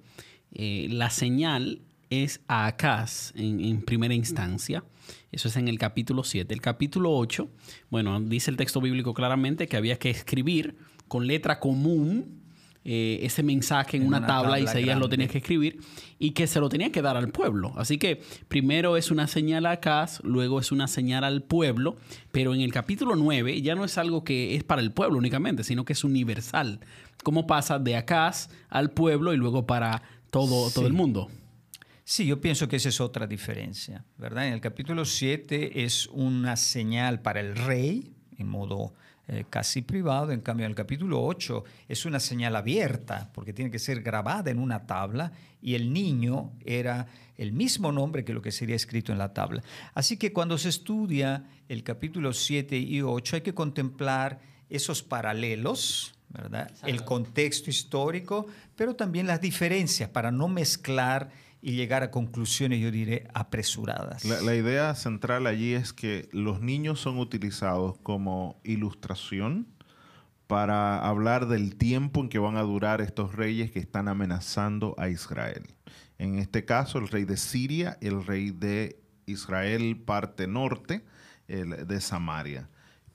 eh, 0.53 0.89
la 0.91 1.11
señal 1.11 1.83
es 2.09 2.41
a 2.49 2.67
Acaz 2.67 3.33
en, 3.37 3.61
en 3.61 3.83
primera 3.83 4.15
instancia. 4.15 4.83
Eso 5.31 5.49
es 5.49 5.57
en 5.57 5.69
el 5.69 5.79
capítulo 5.79 6.25
7. 6.25 6.53
El 6.53 6.61
capítulo 6.61 7.13
8, 7.13 7.49
bueno, 7.91 8.21
dice 8.21 8.51
el 8.51 8.57
texto 8.57 8.81
bíblico 8.81 9.15
claramente 9.15 9.69
que 9.69 9.77
había 9.77 9.99
que 9.99 10.11
escribir 10.11 10.77
con 11.09 11.27
letra 11.27 11.61
común 11.61 12.40
eh, 12.85 13.19
ese 13.23 13.43
mensaje 13.43 13.97
en, 13.97 14.05
En 14.05 14.09
una, 14.09 14.19
una 14.19 14.27
tabla, 14.27 14.51
tabla 14.53 14.61
Isaías 14.61 14.99
lo 14.99 15.09
tenía 15.09 15.29
que 15.29 15.39
escribir 15.39 15.81
y 16.19 16.31
que 16.31 16.47
se 16.47 16.61
lo 16.61 16.69
tenía 16.69 16.91
que 16.91 17.03
dar 17.03 17.17
al 17.17 17.29
pueblo. 17.29 17.73
Así 17.77 17.99
que 17.99 18.23
primero 18.49 18.97
es 18.97 19.11
una 19.11 19.27
señal 19.27 19.67
a 19.67 19.73
Acaz, 19.73 20.21
luego 20.25 20.61
es 20.61 20.73
una 20.73 20.89
señal 20.89 21.25
al 21.25 21.43
pueblo, 21.43 21.97
pero 22.33 22.55
en 22.55 22.63
el 22.63 22.73
capítulo 22.73 23.17
9 23.17 23.61
ya 23.61 23.75
no 23.75 23.85
es 23.85 23.99
algo 23.99 24.25
que 24.25 24.57
es 24.57 24.65
para 24.65 24.81
el 24.81 24.93
pueblo 24.93 25.19
únicamente, 25.19 25.63
sino 25.65 25.85
que 25.85 25.93
es 25.93 26.05
universal. 26.05 26.81
¿Cómo 27.23 27.47
pasa 27.47 27.79
de 27.79 27.97
Acaz 27.97 28.49
al 28.69 28.91
pueblo 28.91 29.35
y 29.35 29.37
luego 29.37 29.67
para 29.67 30.03
todo, 30.31 30.71
todo 30.71 30.87
el 30.87 30.95
mundo? 30.95 31.29
Sí, 32.05 32.27
yo 32.27 32.41
pienso 32.41 32.67
que 32.67 32.77
esa 32.77 32.89
es 32.89 33.01
otra 33.01 33.27
diferencia, 33.27 34.05
¿verdad? 34.19 34.49
En 34.49 34.55
el 34.55 34.61
capítulo 34.61 35.05
7 35.05 35.85
es 35.85 36.09
una 36.09 36.57
señal 36.57 37.21
para 37.21 37.41
el 37.41 37.55
rey, 37.55 38.11
en 38.37 38.49
modo 38.49 38.95
eh, 39.33 39.45
casi 39.49 39.83
privado, 39.83 40.33
en 40.33 40.41
cambio 40.41 40.67
en 40.67 40.73
el 40.73 40.77
capítulo 40.77 41.23
8 41.23 41.63
es 41.89 42.05
una 42.05 42.19
señal 42.19 42.57
abierta, 42.57 43.31
porque 43.33 43.53
tiene 43.53 43.71
que 43.71 43.79
ser 43.79 44.03
grabada 44.03 44.51
en 44.51 44.59
una 44.59 44.87
tabla, 44.87 45.31
y 45.63 45.77
el 45.77 45.93
niño 45.93 46.51
era 46.65 47.07
el 47.37 47.53
mismo 47.53 47.93
nombre 47.93 48.25
que 48.25 48.33
lo 48.33 48.43
que 48.43 48.51
sería 48.51 48.75
escrito 48.75 49.13
en 49.13 49.19
la 49.19 49.33
tabla. 49.33 49.63
Así 49.95 50.17
que 50.17 50.33
cuando 50.33 50.59
se 50.59 50.71
estudia 50.71 51.45
el 51.69 51.85
capítulo 51.85 52.33
7 52.33 52.77
y 52.77 53.03
8 53.03 53.37
hay 53.37 53.43
que 53.43 53.55
contemplar 53.55 54.41
esos 54.69 55.05
paralelos, 55.05 56.13
¿verdad? 56.31 56.69
El 56.85 57.05
contexto 57.05 57.71
histórico, 57.71 58.49
pero 58.75 58.97
también 58.97 59.29
las 59.29 59.41
diferencias 59.41 60.11
para 60.11 60.33
no 60.33 60.49
mezclar 60.49 61.31
y 61.63 61.73
llegar 61.73 62.03
a 62.03 62.11
conclusiones, 62.11 62.81
yo 62.81 62.91
diré, 62.91 63.29
apresuradas. 63.35 64.25
La, 64.25 64.55
idea 64.55 64.95
central 64.95 65.47
allí 65.47 65.75
es 65.75 65.93
que 65.93 66.29
los 66.33 66.61
niños 66.61 67.01
son 67.01 67.19
utilizados 67.19 67.99
como 67.99 68.61
ilustración 68.65 69.67
para 70.47 70.99
hablar 70.99 71.47
del 71.47 71.77
tiempo 71.77 72.21
en 72.21 72.29
que 72.29 72.39
van 72.39 72.57
a 72.57 72.63
durar 72.63 73.01
estos 73.01 73.35
reyes 73.35 73.71
que 73.71 73.79
están 73.79 74.09
amenazando 74.09 74.95
a 74.99 75.09
Israel. 75.09 75.75
En 76.19 76.39
este 76.39 76.65
caso, 76.65 76.99
el 76.99 77.09
rey 77.09 77.25
de 77.25 77.37
Siria, 77.37 77.99
el 78.01 78.25
rey 78.25 78.51
de 78.51 79.01
Israel 79.27 79.97
parte 80.05 80.47
norte, 80.47 81.05
el 81.47 81.87
de 81.87 82.01
Samaria. 82.01 82.69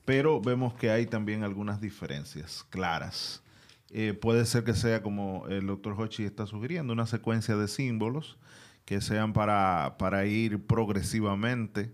Pero 0.04 0.40
vemos 0.40 0.74
que 0.74 0.90
hay 0.90 1.06
también 1.06 1.42
algunas 1.42 1.80
diferencias 1.80 2.64
claras. 2.70 3.42
Eh, 3.90 4.14
puede 4.14 4.46
ser 4.46 4.64
que 4.64 4.74
sea 4.74 5.02
como 5.02 5.46
el 5.48 5.66
doctor 5.66 5.94
Hochi 5.98 6.24
está 6.24 6.46
sugiriendo, 6.46 6.92
una 6.92 7.06
secuencia 7.06 7.56
de 7.56 7.68
símbolos 7.68 8.36
que 8.84 9.00
sean 9.00 9.32
para, 9.32 9.96
para 9.98 10.26
ir 10.26 10.64
progresivamente, 10.64 11.92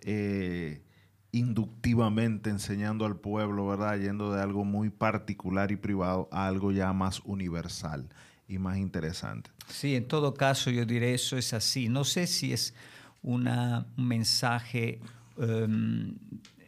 eh, 0.00 0.82
inductivamente 1.32 2.50
enseñando 2.50 3.04
al 3.04 3.16
pueblo, 3.16 3.66
¿verdad? 3.66 3.98
Yendo 3.98 4.32
de 4.32 4.40
algo 4.42 4.64
muy 4.64 4.90
particular 4.90 5.70
y 5.70 5.76
privado 5.76 6.28
a 6.32 6.46
algo 6.46 6.72
ya 6.72 6.92
más 6.92 7.20
universal 7.24 8.08
y 8.48 8.58
más 8.58 8.78
interesante. 8.78 9.50
Sí, 9.68 9.94
en 9.94 10.08
todo 10.08 10.34
caso 10.34 10.70
yo 10.70 10.86
diré 10.86 11.14
eso 11.14 11.36
es 11.36 11.52
así. 11.52 11.88
No 11.88 12.04
sé 12.04 12.26
si 12.26 12.52
es 12.52 12.74
una, 13.22 13.86
un 13.96 14.08
mensaje 14.08 15.00
em, 15.36 16.16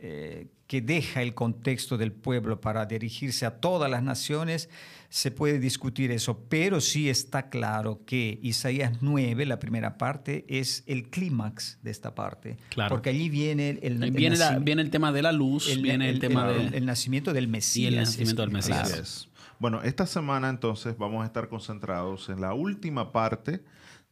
eh, 0.01 0.49
que 0.71 0.81
deja 0.81 1.21
el 1.21 1.35
contexto 1.35 1.99
del 1.99 2.13
pueblo 2.13 2.61
para 2.61 2.87
dirigirse 2.87 3.45
a 3.45 3.59
todas 3.59 3.91
las 3.91 4.05
naciones, 4.05 4.69
se 5.09 5.33
puede 5.33 5.59
discutir 5.59 6.13
eso, 6.13 6.45
pero 6.49 6.81
sí 6.81 7.09
está 7.09 7.49
claro 7.51 8.03
que 8.07 8.39
Isaías 8.41 8.99
9, 9.01 9.47
la 9.47 9.59
primera 9.59 9.99
parte, 9.99 10.45
es 10.49 10.85
el 10.87 11.11
clímax 11.11 11.81
de 11.83 11.91
esta 11.91 12.15
parte. 12.15 12.57
Claro. 12.69 12.91
Porque 12.95 13.11
allí 13.11 13.29
viene 13.29 13.71
el, 13.83 14.01
el 14.01 14.13
viene, 14.13 14.37
la- 14.37 14.53
nacim- 14.61 14.63
viene 14.65 14.83
el 14.83 14.91
tema 14.91 15.11
de 15.11 15.23
la 15.23 15.33
luz, 15.33 15.69
el- 15.69 15.83
viene 15.83 16.09
el, 16.09 16.15
el- 16.15 16.21
tema 16.21 16.49
el- 16.53 16.71
de... 16.71 16.79
el 16.79 16.87
nacimiento 16.87 17.33
del 17.33 17.49
Mesías. 17.49 17.93
nacimiento 17.93 18.43
del 18.43 18.51
es- 18.51 18.69
Mesías. 18.69 19.27
claro. 19.27 19.53
Bueno, 19.59 19.83
esta 19.83 20.07
semana 20.07 20.49
entonces 20.51 20.97
vamos 20.97 21.25
a 21.25 21.27
estar 21.27 21.49
concentrados 21.49 22.29
en 22.29 22.41
la 22.41 22.55
última 22.55 23.11
parte 23.11 23.61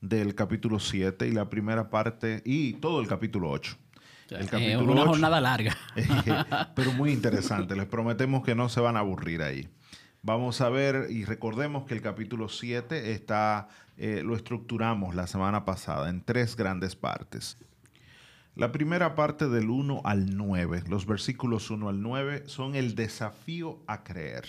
del 0.01 0.35
capítulo 0.35 0.81
7 0.81 1.29
y 1.29 1.31
la 1.31 1.49
primera 1.49 1.89
parte 1.89 2.43
y 2.45 2.73
todo 2.75 3.01
el 3.01 3.07
capítulo 3.07 3.49
8. 3.51 3.77
El 4.31 4.45
Eh, 4.45 4.49
capítulo 4.51 4.93
una 4.93 5.03
8. 5.03 5.11
jornada 5.11 5.41
larga. 5.41 5.77
pero 6.75 6.93
muy 6.93 7.13
interesante. 7.13 7.75
Les 7.77 7.87
prometemos 7.87 8.43
que 8.45 8.55
no 8.55 8.69
se 8.69 8.81
van 8.81 8.97
a 8.97 9.01
aburrir 9.01 9.43
ahí. 9.43 9.69
Vamos 10.23 10.61
a 10.61 10.69
ver 10.69 11.07
y 11.11 11.25
recordemos 11.25 11.85
que 11.87 11.95
el 11.95 12.03
capítulo 12.03 12.49
7 12.49 13.13
está, 13.13 13.69
eh, 13.97 14.23
lo 14.25 14.35
estructuramos 14.37 15.15
la 15.15 15.27
semana 15.27 15.65
pasada 15.65 16.09
en 16.11 16.23
tres 16.23 16.57
grandes 16.57 16.97
partes. 16.97 17.57
La 18.57 18.73
primera 18.73 19.15
parte 19.15 19.49
del 19.49 19.71
1 19.71 20.03
al 20.05 20.37
9, 20.37 20.83
los 20.89 21.07
versículos 21.07 21.71
1 21.71 21.89
al 21.89 22.03
9, 22.03 22.43
son 22.47 22.75
el 22.75 22.97
desafío 22.97 23.79
a 23.87 24.03
creer. 24.03 24.45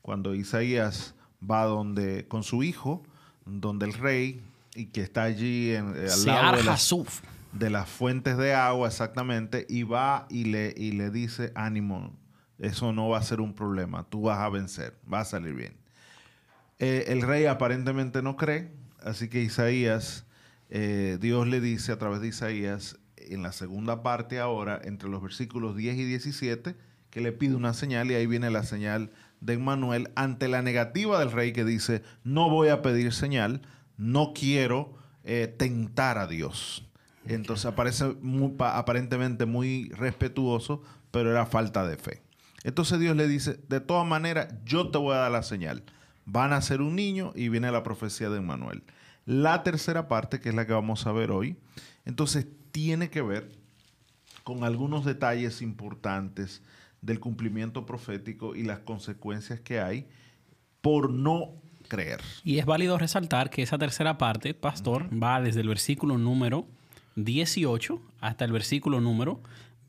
Cuando 0.00 0.34
Isaías 0.34 1.14
va 1.42 1.64
donde, 1.64 2.26
con 2.28 2.44
su 2.44 2.62
hijo, 2.62 3.02
donde 3.44 3.86
el 3.86 3.94
rey, 3.94 4.40
y 4.76 4.86
que 4.86 5.02
está 5.02 5.24
allí 5.24 5.72
en, 5.74 5.92
eh, 5.96 6.06
al 6.12 6.24
lado 6.24 6.62
de 6.62 6.70
Hasuf. 6.70 7.20
De 7.52 7.70
las 7.70 7.88
fuentes 7.88 8.36
de 8.36 8.54
agua, 8.54 8.88
exactamente, 8.88 9.66
y 9.68 9.82
va 9.82 10.26
y 10.30 10.44
le, 10.44 10.74
y 10.76 10.92
le 10.92 11.10
dice, 11.10 11.52
ánimo, 11.54 12.16
eso 12.58 12.92
no 12.92 13.08
va 13.08 13.18
a 13.18 13.22
ser 13.22 13.40
un 13.40 13.54
problema, 13.54 14.04
tú 14.08 14.22
vas 14.22 14.38
a 14.38 14.48
vencer, 14.48 14.98
va 15.12 15.20
a 15.20 15.24
salir 15.24 15.54
bien. 15.54 15.76
Eh, 16.78 17.04
el 17.08 17.22
rey 17.22 17.46
aparentemente 17.46 18.22
no 18.22 18.36
cree, 18.36 18.72
así 19.02 19.28
que 19.28 19.42
Isaías, 19.42 20.26
eh, 20.70 21.18
Dios 21.20 21.46
le 21.46 21.60
dice 21.60 21.92
a 21.92 21.98
través 21.98 22.20
de 22.20 22.28
Isaías, 22.28 22.98
en 23.16 23.42
la 23.42 23.52
segunda 23.52 24.02
parte 24.02 24.40
ahora, 24.40 24.80
entre 24.82 25.08
los 25.08 25.22
versículos 25.22 25.76
10 25.76 25.96
y 25.96 26.04
17, 26.04 26.74
que 27.10 27.20
le 27.20 27.32
pide 27.32 27.54
una 27.54 27.74
señal 27.74 28.10
y 28.10 28.14
ahí 28.14 28.26
viene 28.26 28.50
la 28.50 28.62
señal 28.62 29.12
de 29.40 29.54
Emmanuel 29.54 30.10
ante 30.16 30.48
la 30.48 30.62
negativa 30.62 31.18
del 31.18 31.30
rey 31.30 31.52
que 31.52 31.64
dice, 31.64 32.02
no 32.24 32.48
voy 32.48 32.68
a 32.68 32.80
pedir 32.80 33.12
señal, 33.12 33.62
no 33.96 34.32
quiero 34.34 34.94
eh, 35.24 35.54
tentar 35.56 36.18
a 36.18 36.26
Dios. 36.26 36.88
Entonces 37.26 37.66
aparece 37.66 38.16
muy, 38.20 38.50
pa- 38.52 38.76
aparentemente 38.78 39.46
muy 39.46 39.88
respetuoso, 39.90 40.82
pero 41.10 41.30
era 41.30 41.46
falta 41.46 41.86
de 41.86 41.96
fe. 41.96 42.22
Entonces 42.64 42.98
Dios 43.00 43.16
le 43.16 43.28
dice, 43.28 43.58
de 43.68 43.80
todas 43.80 44.06
maneras, 44.06 44.54
yo 44.64 44.88
te 44.90 44.98
voy 44.98 45.14
a 45.14 45.18
dar 45.18 45.32
la 45.32 45.42
señal. 45.42 45.82
Van 46.24 46.52
a 46.52 46.60
ser 46.62 46.80
un 46.80 46.94
niño 46.96 47.32
y 47.34 47.48
viene 47.48 47.70
la 47.72 47.82
profecía 47.82 48.30
de 48.30 48.38
Emmanuel. 48.38 48.82
La 49.26 49.62
tercera 49.62 50.08
parte, 50.08 50.40
que 50.40 50.48
es 50.48 50.54
la 50.54 50.66
que 50.66 50.72
vamos 50.72 51.06
a 51.06 51.12
ver 51.12 51.30
hoy, 51.30 51.56
entonces 52.04 52.46
tiene 52.70 53.10
que 53.10 53.22
ver 53.22 53.50
con 54.44 54.64
algunos 54.64 55.04
detalles 55.04 55.62
importantes 55.62 56.62
del 57.00 57.20
cumplimiento 57.20 57.84
profético 57.86 58.54
y 58.56 58.62
las 58.64 58.80
consecuencias 58.80 59.60
que 59.60 59.80
hay 59.80 60.06
por 60.80 61.10
no 61.10 61.50
creer. 61.88 62.20
Y 62.44 62.58
es 62.58 62.66
válido 62.66 62.98
resaltar 62.98 63.50
que 63.50 63.62
esa 63.62 63.78
tercera 63.78 64.18
parte, 64.18 64.54
pastor, 64.54 65.08
va 65.20 65.40
desde 65.40 65.60
el 65.60 65.68
versículo 65.68 66.18
número 66.18 66.66
18 67.16 68.00
hasta 68.20 68.44
el 68.44 68.52
versículo 68.52 69.00
número 69.00 69.40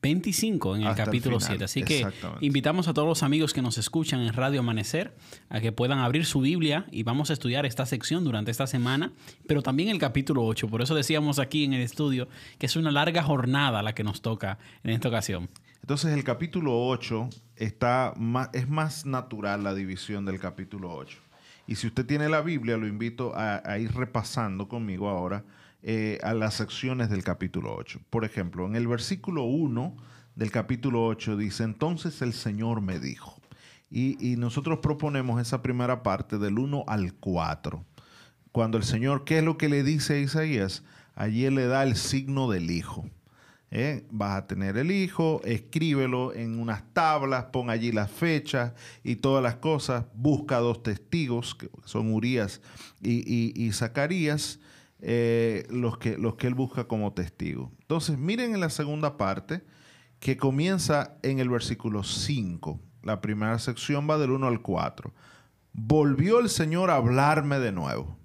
25 0.03 0.75
en 0.75 0.81
el 0.81 0.87
Hasta 0.89 1.03
el 1.03 1.05
capítulo 1.07 1.39
final, 1.39 1.57
7. 1.59 1.63
Así 1.63 1.83
que 1.83 2.05
invitamos 2.41 2.89
a 2.89 2.93
todos 2.93 3.07
los 3.07 3.23
amigos 3.23 3.53
que 3.53 3.61
nos 3.61 3.77
escuchan 3.77 4.19
en 4.19 4.33
Radio 4.33 4.59
Amanecer 4.59 5.15
a 5.49 5.61
que 5.61 5.71
puedan 5.71 5.99
abrir 5.99 6.25
su 6.25 6.41
Biblia 6.41 6.85
y 6.91 7.03
vamos 7.03 7.29
a 7.29 7.33
estudiar 7.33 7.65
esta 7.65 7.85
sección 7.85 8.25
durante 8.25 8.51
esta 8.51 8.67
semana, 8.67 9.13
pero 9.47 9.61
también 9.61 9.87
el 9.87 9.99
capítulo 9.99 10.43
8. 10.43 10.67
Por 10.67 10.81
eso 10.81 10.93
decíamos 10.93 11.39
aquí 11.39 11.63
en 11.63 11.73
el 11.73 11.81
estudio 11.81 12.27
que 12.59 12.65
es 12.65 12.75
una 12.75 12.91
larga 12.91 13.23
jornada 13.23 13.81
la 13.81 13.95
que 13.95 14.03
nos 14.03 14.21
toca 14.21 14.59
en 14.83 14.91
esta 14.91 15.07
ocasión. 15.07 15.49
Entonces 15.79 16.13
el 16.13 16.25
capítulo 16.25 16.85
8 16.85 17.29
está 17.55 18.13
más, 18.17 18.49
es 18.51 18.67
más 18.67 19.05
natural 19.05 19.63
la 19.63 19.73
división 19.73 20.25
del 20.25 20.37
capítulo 20.37 20.93
8. 20.93 21.17
Y 21.65 21.75
si 21.75 21.87
usted 21.87 22.05
tiene 22.05 22.27
la 22.27 22.41
Biblia, 22.41 22.75
lo 22.75 22.87
invito 22.87 23.33
a, 23.35 23.61
a 23.63 23.79
ir 23.79 23.93
repasando 23.93 24.67
conmigo 24.67 25.07
ahora 25.07 25.45
eh, 25.85 26.17
a 26.23 26.33
las 26.33 26.53
secciones 26.53 27.09
del 27.09 27.25
capítulo 27.25 27.75
8. 27.75 27.99
Por 28.09 28.23
ejemplo, 28.23 28.65
en 28.65 28.77
el 28.77 28.87
versículo 28.87 29.43
1 29.43 29.97
del 30.33 30.49
capítulo 30.49 31.05
8 31.05 31.35
dice, 31.35 31.65
entonces 31.65 32.21
el 32.21 32.31
Señor 32.31 32.79
me 32.79 32.99
dijo. 32.99 33.37
Y, 33.91 34.37
nosotros 34.37 34.79
proponemos 34.79 35.41
esa 35.41 35.61
primera 35.61 36.01
parte 36.01 36.37
del 36.37 36.57
1 36.57 36.85
al 36.87 37.13
4. 37.15 37.83
Cuando 38.53 38.77
el 38.77 38.85
Señor, 38.85 39.25
¿qué 39.25 39.39
es 39.39 39.43
lo 39.43 39.57
que 39.57 39.67
le 39.67 39.83
dice 39.83 40.13
a 40.13 40.19
Isaías? 40.19 40.83
Allí 41.15 41.47
le 41.49 41.67
da 41.67 41.83
el 41.83 41.97
signo 41.97 42.49
del 42.49 42.71
Hijo. 42.71 43.05
¿eh? 43.69 44.07
Vas 44.09 44.37
a 44.37 44.47
tener 44.47 44.77
el 44.77 44.89
hijo, 44.89 45.41
escríbelo 45.43 46.33
en 46.33 46.59
unas 46.59 46.93
tablas, 46.93 47.45
pon 47.51 47.69
allí 47.69 47.91
las 47.91 48.09
fechas 48.09 48.71
y 49.03 49.17
todas 49.17 49.43
las 49.43 49.55
cosas, 49.57 50.05
busca 50.15 50.59
dos 50.59 50.81
testigos, 50.81 51.53
que 51.53 51.69
son 51.83 52.13
Urias 52.13 52.61
y 53.01 53.69
Zacarías, 53.73 54.59
eh, 55.05 55.67
los, 55.69 55.97
que, 55.97 56.17
los 56.17 56.35
que 56.35 56.47
él 56.47 56.53
busca 56.55 56.85
como 56.87 57.11
testigo. 57.11 57.71
Entonces, 57.81 58.17
miren 58.17 58.53
en 58.53 58.61
la 58.61 58.69
segunda 58.69 59.17
parte, 59.17 59.61
que 60.19 60.37
comienza 60.37 61.17
en 61.23 61.39
el 61.39 61.49
versículo 61.49 62.03
5. 62.03 62.79
La 63.03 63.19
primera 63.19 63.59
sección 63.59 64.09
va 64.09 64.17
del 64.17 64.31
1 64.31 64.47
al 64.47 64.61
4. 64.61 65.13
Volvió 65.73 66.39
el 66.39 66.49
Señor 66.49 66.89
a 66.89 66.95
hablarme 66.95 67.59
de 67.59 67.73
nuevo. 67.73 68.17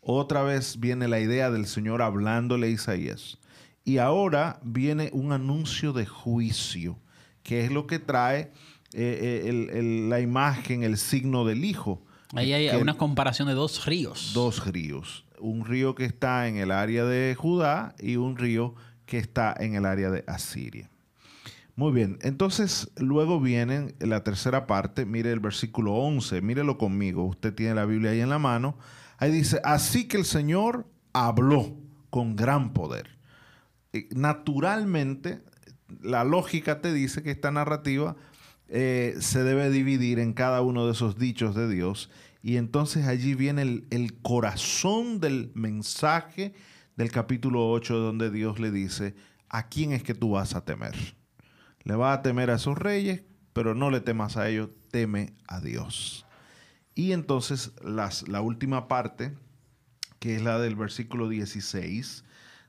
Otra 0.00 0.42
vez 0.42 0.80
viene 0.80 1.06
la 1.06 1.20
idea 1.20 1.50
del 1.52 1.66
Señor 1.66 2.02
hablándole 2.02 2.66
a 2.66 2.70
Isaías. 2.70 3.38
Y 3.84 3.98
ahora 3.98 4.58
viene 4.64 5.10
un 5.12 5.30
anuncio 5.32 5.92
de 5.92 6.06
juicio, 6.06 6.98
que 7.44 7.64
es 7.64 7.70
lo 7.70 7.86
que 7.86 7.98
trae 8.00 8.50
eh, 8.94 9.42
eh, 9.44 9.48
el- 9.48 9.70
el- 9.70 10.10
la 10.10 10.20
imagen, 10.20 10.82
el 10.82 10.98
signo 10.98 11.44
del 11.44 11.64
Hijo. 11.64 12.04
Ahí 12.34 12.52
hay 12.52 12.68
Que- 12.70 12.76
una 12.76 12.94
comparación 12.98 13.48
de 13.48 13.54
dos 13.54 13.86
ríos. 13.86 14.32
dos 14.34 14.66
ríos. 14.66 15.24
Un 15.42 15.64
río 15.64 15.94
que 15.94 16.04
está 16.04 16.46
en 16.46 16.56
el 16.56 16.70
área 16.70 17.04
de 17.04 17.34
Judá 17.34 17.94
y 17.98 18.16
un 18.16 18.36
río 18.36 18.74
que 19.06 19.18
está 19.18 19.54
en 19.58 19.74
el 19.74 19.84
área 19.84 20.10
de 20.10 20.24
Asiria. 20.26 20.88
Muy 21.74 21.92
bien, 21.92 22.18
entonces 22.22 22.90
luego 22.96 23.40
viene 23.40 23.94
la 23.98 24.22
tercera 24.22 24.66
parte, 24.66 25.06
mire 25.06 25.32
el 25.32 25.40
versículo 25.40 25.94
11, 25.94 26.42
mírelo 26.42 26.78
conmigo, 26.78 27.24
usted 27.24 27.54
tiene 27.54 27.74
la 27.74 27.86
Biblia 27.86 28.10
ahí 28.10 28.20
en 28.20 28.28
la 28.28 28.38
mano, 28.38 28.76
ahí 29.18 29.32
dice, 29.32 29.60
así 29.64 30.06
que 30.06 30.18
el 30.18 30.26
Señor 30.26 30.86
habló 31.12 31.74
con 32.10 32.36
gran 32.36 32.72
poder. 32.72 33.18
Naturalmente, 34.10 35.40
la 36.02 36.24
lógica 36.24 36.80
te 36.80 36.92
dice 36.92 37.22
que 37.22 37.30
esta 37.30 37.50
narrativa 37.50 38.16
eh, 38.68 39.16
se 39.20 39.42
debe 39.42 39.68
dividir 39.70 40.18
en 40.18 40.32
cada 40.32 40.62
uno 40.62 40.86
de 40.86 40.92
esos 40.92 41.18
dichos 41.18 41.54
de 41.54 41.68
Dios. 41.68 42.10
Y 42.42 42.56
entonces 42.56 43.06
allí 43.06 43.34
viene 43.34 43.62
el, 43.62 44.14
corazón 44.20 45.20
del 45.20 45.52
mensaje 45.54 46.54
del 46.96 47.12
capítulo 47.12 47.70
8 47.70 47.96
donde 47.96 48.30
Dios 48.30 48.58
le 48.58 48.72
dice, 48.72 49.14
¿a 49.48 49.68
quién 49.68 49.92
es 49.92 50.02
que 50.02 50.14
tú 50.14 50.32
vas 50.32 50.56
a 50.56 50.64
temer? 50.64 50.96
Le 51.84 51.94
vas 51.94 52.18
a 52.18 52.22
temer 52.22 52.50
a 52.50 52.56
esos 52.56 52.76
reyes, 52.76 53.22
pero 53.52 53.76
no 53.76 53.90
le 53.90 54.00
temas 54.00 54.36
a 54.36 54.48
ellos, 54.48 54.70
teme 54.90 55.34
a 55.46 55.60
Dios. 55.60 56.26
Y 56.96 57.12
entonces 57.12 57.72
las, 57.80 58.26
la 58.28 58.40
última 58.40 58.88
parte, 58.88 59.32
que 60.18 60.34
es 60.34 60.42
la 60.42 60.58
del 60.58 60.74
versículo 60.74 61.28
16 61.28 62.24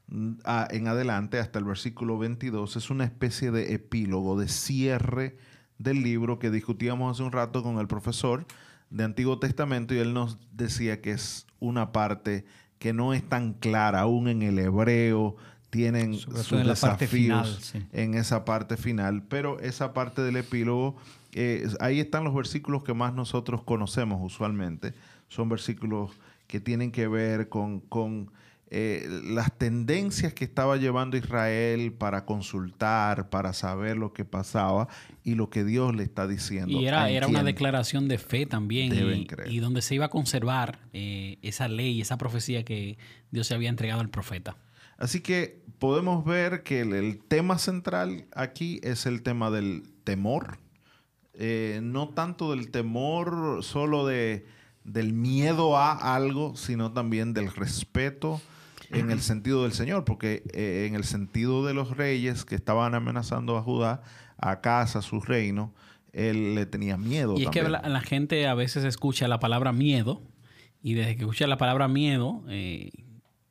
mm, 0.08 0.34
en 0.70 0.88
adelante 0.88 1.40
hasta 1.40 1.58
el 1.58 1.66
versículo 1.66 2.20
22, 2.20 2.76
es 2.76 2.92
una 2.92 3.06
especie 3.06 3.50
de 3.50 3.74
epílogo, 3.74 4.40
de 4.40 4.48
cierre 4.48 5.38
del 5.80 6.04
libro 6.04 6.38
que 6.38 6.52
discutíamos 6.52 7.16
hace 7.16 7.24
un 7.24 7.32
rato 7.32 7.64
con 7.64 7.80
el 7.80 7.88
profesor 7.88 8.46
de 8.94 9.04
Antiguo 9.04 9.40
Testamento 9.40 9.96
y 9.96 9.98
él 9.98 10.14
nos 10.14 10.38
decía 10.52 11.02
que 11.02 11.12
es 11.12 11.48
una 11.60 11.92
parte 11.92 12.46
que 12.78 12.94
no 12.94 13.14
es 13.14 13.28
tan 13.28 13.54
clara 13.54 14.02
aún 14.02 14.28
en 14.28 14.44
el 14.44 14.60
hebreo, 14.60 15.36
tienen 15.72 16.14
sus 16.14 16.52
en 16.52 16.68
desafíos 16.68 17.10
final, 17.10 17.58
sí. 17.60 17.84
en 17.92 18.14
esa 18.14 18.46
parte 18.46 18.78
final, 18.78 19.24
pero 19.24 19.60
esa 19.60 19.94
parte 19.94 20.22
del 20.22 20.36
epílogo, 20.36 20.96
eh, 21.32 21.68
ahí 21.80 22.00
están 22.00 22.24
los 22.24 22.36
versículos 22.36 22.84
que 22.84 22.94
más 22.94 23.16
nosotros 23.16 23.64
conocemos 23.64 24.20
usualmente. 24.22 24.94
Son 25.28 25.50
versículos 25.50 26.12
que 26.46 26.60
tienen 26.60 26.92
que 26.92 27.08
ver 27.08 27.50
con, 27.50 27.80
con, 27.80 28.32
eh, 28.76 29.08
las 29.26 29.56
tendencias 29.56 30.34
que 30.34 30.44
estaba 30.44 30.78
llevando 30.78 31.16
Israel 31.16 31.94
para 31.94 32.26
consultar, 32.26 33.30
para 33.30 33.54
saber 33.54 33.98
lo 33.98 34.14
que 34.14 34.26
pasaba 34.26 34.88
y 35.24 35.36
lo 35.36 35.52
que 35.52 35.64
Dios 35.64 35.96
le 35.96 36.02
está 36.02 36.28
diciendo. 36.28 36.82
Y 36.82 36.88
era, 36.88 37.08
era 37.08 37.28
una 37.28 37.44
declaración 37.44 38.08
de 38.08 38.18
fe 38.18 38.48
también. 38.48 38.92
Y, 39.48 39.58
y 39.58 39.60
donde 39.60 39.84
se 39.84 39.94
iba 39.94 40.06
a 40.06 40.10
conservar 40.10 40.80
eh, 40.92 41.38
esa 41.44 41.68
ley, 41.68 42.02
esa 42.02 42.18
profecía 42.18 42.66
que 42.66 42.98
Dios 43.30 43.46
se 43.46 43.54
había 43.54 43.70
entregado 43.70 44.02
al 44.02 44.10
profeta. 44.10 44.58
Así 44.98 45.22
que 45.22 45.62
podemos 45.78 46.26
ver 46.26 46.64
que 46.64 46.82
el, 46.82 46.94
el 46.94 47.20
tema 47.20 47.60
central 47.60 48.26
aquí 48.34 48.80
es 48.82 49.06
el 49.06 49.22
tema 49.22 49.52
del 49.52 49.84
temor. 50.04 50.58
Eh, 51.36 51.80
no 51.84 52.10
tanto 52.10 52.50
del 52.50 52.72
temor 52.72 53.64
solo 53.64 54.08
de, 54.08 54.48
del 54.84 55.14
miedo 55.14 55.78
a 55.78 56.16
algo, 56.16 56.56
sino 56.56 56.92
también 56.92 57.34
del 57.36 57.54
respeto 57.54 58.42
en 58.94 59.12
el 59.12 59.22
sentido 59.22 59.64
del 59.64 59.74
Señor, 59.74 60.06
porque 60.06 60.44
eh, 60.54 60.86
en 60.88 60.96
el 60.96 61.04
sentido 61.04 61.66
de 61.66 61.74
los 61.74 61.98
reyes 61.98 62.46
que 62.46 62.56
estaban 62.56 62.96
amenazando 62.96 63.58
a 63.58 63.62
Judá, 63.62 64.04
a 64.38 64.62
casa, 64.62 65.00
a 65.00 65.02
su 65.02 65.20
reino, 65.20 65.74
él 66.12 66.56
le 66.56 66.66
tenía 66.66 66.98
miedo. 66.98 67.36
Y 67.38 67.44
es 67.44 67.50
que 67.50 67.64
la, 67.64 67.82
la 67.82 68.02
gente 68.02 68.48
a 68.48 68.54
veces 68.54 68.84
escucha 68.84 69.28
la 69.28 69.40
palabra 69.40 69.74
miedo 69.74 70.22
y 70.82 70.94
desde 70.94 71.16
que 71.16 71.22
escucha 71.22 71.48
la 71.48 71.58
palabra 71.58 71.88
miedo 71.88 72.44
eh, 72.50 72.92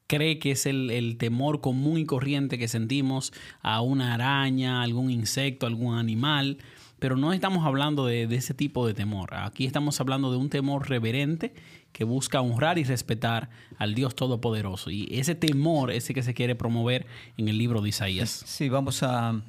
cree 0.07 0.39
que 0.39 0.51
es 0.51 0.67
el, 0.67 0.91
el 0.91 1.17
temor 1.17 1.63
común 1.63 1.99
y 1.99 2.05
corriente 2.05 2.59
que 2.59 2.69
sentimos 2.69 3.33
a 3.63 3.81
una 3.81 4.15
araña, 4.15 4.83
algún 4.83 5.11
insecto, 5.11 5.67
algún 5.67 5.97
animal, 5.97 6.59
pero 7.03 7.17
no 7.17 7.33
estamos 7.33 7.67
hablando 7.67 8.07
de, 8.07 8.23
ese 8.33 8.55
tipo 8.55 8.87
de 8.87 8.95
temor. 8.95 9.35
Aquí 9.35 9.67
estamos 9.67 10.01
hablando 10.01 10.31
de 10.31 10.37
un 10.37 10.49
temor 10.49 10.89
reverente 10.89 11.53
que 11.91 12.05
busca 12.05 12.41
honrar 12.41 12.79
y 12.79 12.85
respetar 12.85 13.51
al 13.77 13.97
Dios 13.97 14.15
Todopoderoso. 14.15 14.89
Y 14.89 15.09
ese 15.11 15.35
temor 15.35 15.91
es 15.91 16.09
el 16.09 16.15
que 16.15 16.23
se 16.23 16.33
quiere 16.33 16.55
promover 16.55 17.07
en 17.37 17.49
el 17.49 17.59
libro 17.59 17.81
de 17.81 17.89
Isaías. 17.89 18.45
Sí, 18.47 18.69
vamos 18.69 19.03
a, 19.03 19.43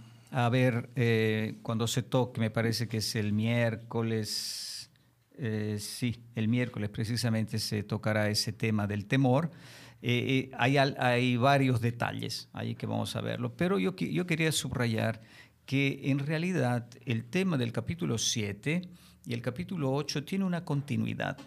ver 0.52 0.89
eh, 0.96 1.60
cuando 1.62 1.86
se 1.86 2.02
toque, 2.02 2.42
me 2.42 2.50
parece 2.50 2.88
que 2.88 2.98
es 2.98 3.16
el 3.16 3.34
miércoles, 3.34 4.89
eh, 5.38 5.78
sí, 5.80 6.24
el 6.34 6.48
miércoles 6.48 6.89
precisamente 6.89 7.60
se 7.60 7.84
tocará 7.84 8.32
ese 8.32 8.52
tema 8.52 8.88
del 8.88 9.06
temor. 9.06 9.52
Eh, 10.02 10.50
hay, 10.58 11.38
varios 11.38 11.82
detalles 11.82 12.50
ahí 12.52 12.74
que 12.74 12.88
vamos 12.88 13.16
a 13.16 13.22
verlo, 13.22 13.56
pero 13.56 13.78
yo 13.78 13.96
quería 13.96 14.52
subrayar 14.52 15.22
que 15.65 16.02
en 16.12 16.19
realidad 16.19 16.89
el 17.06 17.26
tema 17.26 17.58
del 17.58 17.71
capítulo 17.71 18.17
7 18.17 18.82
y 19.26 19.34
el 19.34 19.41
capítulo 19.41 19.93
8 19.93 20.26
tiene 20.26 20.45
una 20.45 20.65
continuidad, 20.65 21.38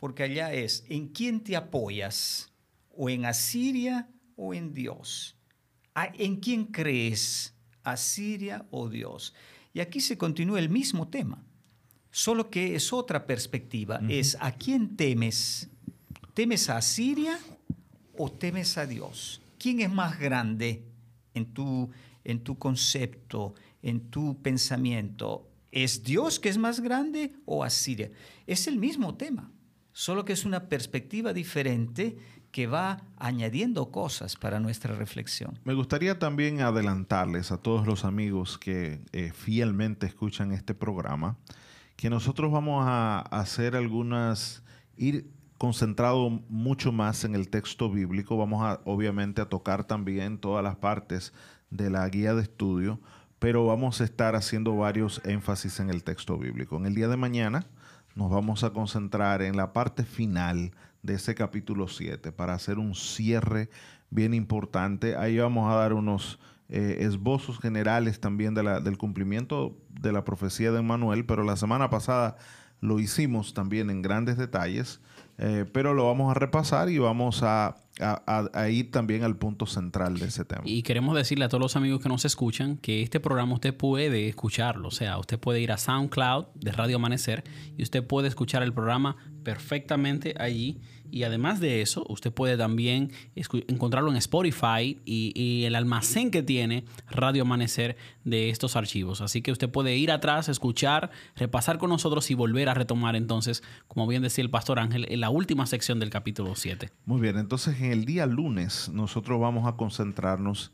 porque 0.00 0.22
allá 0.22 0.52
es, 0.52 0.84
¿en 0.88 1.08
quién 1.08 1.40
te 1.40 1.56
apoyas? 1.56 2.52
¿O 2.90 3.10
en 3.10 3.26
Asiria 3.26 4.08
o 4.36 4.54
en 4.54 4.72
Dios? 4.72 5.36
¿A- 5.94 6.12
¿En 6.18 6.36
quién 6.36 6.64
crees? 6.66 7.54
¿Asiria 7.82 8.66
o 8.70 8.88
Dios? 8.88 9.34
Y 9.74 9.80
aquí 9.80 10.00
se 10.00 10.16
continúa 10.16 10.58
el 10.58 10.70
mismo 10.70 11.08
tema, 11.08 11.44
solo 12.10 12.48
que 12.50 12.74
es 12.74 12.92
otra 12.92 13.26
perspectiva. 13.26 14.00
Es 14.08 14.36
¿a 14.40 14.52
quién 14.52 14.96
temes? 14.96 15.68
¿Temes 16.32 16.70
a 16.70 16.78
Asiria 16.78 17.38
o 18.16 18.30
temes 18.32 18.78
a 18.78 18.86
Dios? 18.86 19.42
¿Quién 19.58 19.80
es 19.80 19.90
más 19.90 20.18
grande 20.18 20.84
en 21.34 21.52
tu, 21.52 21.90
en 22.24 22.40
tu 22.42 22.58
concepto, 22.58 23.54
en 23.82 24.10
tu 24.10 24.40
pensamiento? 24.42 25.48
¿Es 25.70 26.02
Dios 26.02 26.40
que 26.40 26.48
es 26.48 26.58
más 26.58 26.80
grande 26.80 27.32
o 27.44 27.64
Asiria? 27.64 28.10
Es 28.46 28.66
el 28.66 28.78
mismo 28.78 29.16
tema, 29.16 29.50
solo 29.92 30.24
que 30.24 30.32
es 30.32 30.44
una 30.44 30.68
perspectiva 30.68 31.32
diferente 31.32 32.16
que 32.50 32.66
va 32.66 33.02
añadiendo 33.16 33.90
cosas 33.90 34.36
para 34.36 34.60
nuestra 34.60 34.94
reflexión. 34.94 35.58
Me 35.64 35.74
gustaría 35.74 36.18
también 36.18 36.60
adelantarles 36.60 37.52
a 37.52 37.58
todos 37.58 37.86
los 37.86 38.04
amigos 38.04 38.56
que 38.56 39.02
eh, 39.12 39.32
fielmente 39.34 40.06
escuchan 40.06 40.52
este 40.52 40.74
programa 40.74 41.36
que 41.96 42.10
nosotros 42.10 42.52
vamos 42.52 42.84
a 42.86 43.20
hacer 43.20 43.74
algunas, 43.74 44.62
ir 44.96 45.30
concentrado 45.58 46.28
mucho 46.48 46.92
más 46.92 47.24
en 47.24 47.34
el 47.34 47.48
texto 47.48 47.90
bíblico, 47.90 48.36
vamos 48.36 48.62
a 48.62 48.80
obviamente 48.84 49.40
a 49.40 49.48
tocar 49.48 49.84
también 49.84 50.38
todas 50.38 50.62
las 50.62 50.76
partes 50.76 51.32
de 51.70 51.88
la 51.88 52.06
guía 52.08 52.34
de 52.34 52.42
estudio, 52.42 53.00
pero 53.38 53.66
vamos 53.66 54.00
a 54.00 54.04
estar 54.04 54.34
haciendo 54.34 54.76
varios 54.76 55.20
énfasis 55.24 55.80
en 55.80 55.90
el 55.90 56.04
texto 56.04 56.38
bíblico. 56.38 56.76
En 56.76 56.86
el 56.86 56.94
día 56.94 57.08
de 57.08 57.16
mañana 57.16 57.66
nos 58.14 58.30
vamos 58.30 58.64
a 58.64 58.70
concentrar 58.70 59.42
en 59.42 59.56
la 59.56 59.72
parte 59.72 60.04
final 60.04 60.72
de 61.02 61.14
ese 61.14 61.34
capítulo 61.34 61.88
7 61.88 62.32
para 62.32 62.54
hacer 62.54 62.78
un 62.78 62.94
cierre 62.94 63.68
bien 64.10 64.34
importante. 64.34 65.16
Ahí 65.16 65.38
vamos 65.38 65.70
a 65.70 65.76
dar 65.76 65.92
unos 65.92 66.38
eh, 66.68 66.98
esbozos 67.00 67.60
generales 67.60 68.18
también 68.18 68.54
del 68.54 68.98
cumplimiento 68.98 69.78
de 69.88 70.12
la 70.12 70.24
profecía 70.24 70.72
de 70.72 70.82
Manuel, 70.82 71.24
pero 71.24 71.44
la 71.44 71.56
semana 71.56 71.90
pasada 71.90 72.36
lo 72.80 72.98
hicimos 72.98 73.54
también 73.54 73.90
en 73.90 74.02
grandes 74.02 74.36
detalles, 74.36 75.00
eh, 75.38 75.64
pero 75.70 75.94
lo 75.94 76.06
vamos 76.06 76.30
a 76.30 76.34
repasar 76.34 76.88
y 76.88 76.98
vamos 76.98 77.42
a, 77.42 77.76
a, 78.00 78.68
ir 78.68 78.90
también 78.90 79.22
al 79.22 79.36
punto 79.36 79.66
central 79.66 80.18
de 80.18 80.26
ese 80.26 80.44
tema. 80.44 80.62
Y 80.64 80.82
queremos 80.82 81.14
decirle 81.14 81.44
a 81.44 81.48
todos 81.48 81.60
los 81.60 81.76
amigos 81.76 82.00
que 82.02 82.08
nos 82.08 82.24
escuchan 82.24 82.76
que 82.78 83.02
este 83.02 83.20
programa 83.20 83.54
usted 83.54 83.76
puede 83.76 84.28
escucharlo, 84.28 84.88
o 84.88 84.92
sea, 84.92 85.18
usted 85.18 85.38
puede 85.38 85.60
ir 85.60 85.72
a 85.72 85.78
SoundCloud 85.78 86.46
de 86.54 86.72
Radio 86.72 86.96
Amanecer 86.96 87.44
y 87.76 87.82
usted 87.82 88.06
puede 88.06 88.28
escuchar 88.28 88.62
el 88.62 88.72
programa 88.72 89.16
perfectamente 89.42 90.34
allí 90.38 90.80
y 91.10 91.24
además 91.24 91.60
de 91.60 91.82
eso, 91.82 92.04
usted 92.08 92.32
puede 92.32 92.56
también 92.56 93.12
encontrarlo 93.34 94.10
en 94.10 94.16
Spotify 94.16 95.00
y, 95.04 95.64
el 95.64 95.74
almacén 95.74 96.30
que 96.30 96.42
tiene 96.42 96.84
Radio 97.10 97.42
Amanecer 97.42 97.96
de 98.24 98.50
estos 98.50 98.76
archivos. 98.76 99.20
Así 99.20 99.42
que 99.42 99.52
usted 99.52 99.68
puede 99.68 99.96
ir 99.96 100.10
atrás, 100.10 100.48
escuchar, 100.48 101.10
repasar 101.34 101.78
con 101.78 101.90
nosotros 101.90 102.30
y 102.30 102.34
volver 102.34 102.68
a 102.68 102.74
retomar 102.74 103.16
entonces, 103.16 103.62
como 103.88 104.06
bien 104.06 104.22
decía 104.22 104.42
el 104.42 104.50
pastor 104.50 104.78
Ángel, 104.78 105.06
en 105.08 105.20
la 105.20 105.30
última 105.30 105.66
sección 105.66 105.98
del 105.98 106.10
capítulo 106.10 106.54
7. 106.54 106.90
Muy 107.04 107.20
bien, 107.20 107.38
entonces 107.38 107.80
en 107.80 107.92
el 107.92 108.04
día 108.04 108.26
lunes 108.26 108.90
nosotros 108.92 109.40
vamos 109.40 109.66
a 109.66 109.76
concentrarnos 109.76 110.72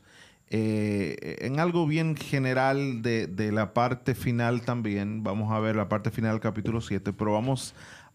eh, 0.55 1.37
en 1.41 1.59
algo 1.59 1.87
bien 1.87 2.15
general 2.15 3.01
de, 3.01 3.25
de, 3.25 3.51
la 3.51 3.73
parte 3.73 4.13
final 4.13 4.61
también. 4.61 5.23
Vamos 5.23 5.51
a 5.51 5.59
ver 5.59 5.75
la 5.75 5.89
parte 5.89 6.11
final 6.11 6.33
del 6.33 6.41
capítulo 6.41 6.79
7, 6.79 7.11
pero 7.11 7.33
vamos 7.33 7.73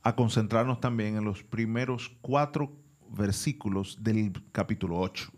a 0.09 0.17
concentrarnos 0.17 0.81
también 0.81 1.17
en 1.17 1.25
los 1.25 1.43
primeros 1.43 2.11
cuatro 2.23 2.73
versículos 3.11 3.99
del 4.01 4.33
capítulo 4.53 4.99
8. 4.99 5.31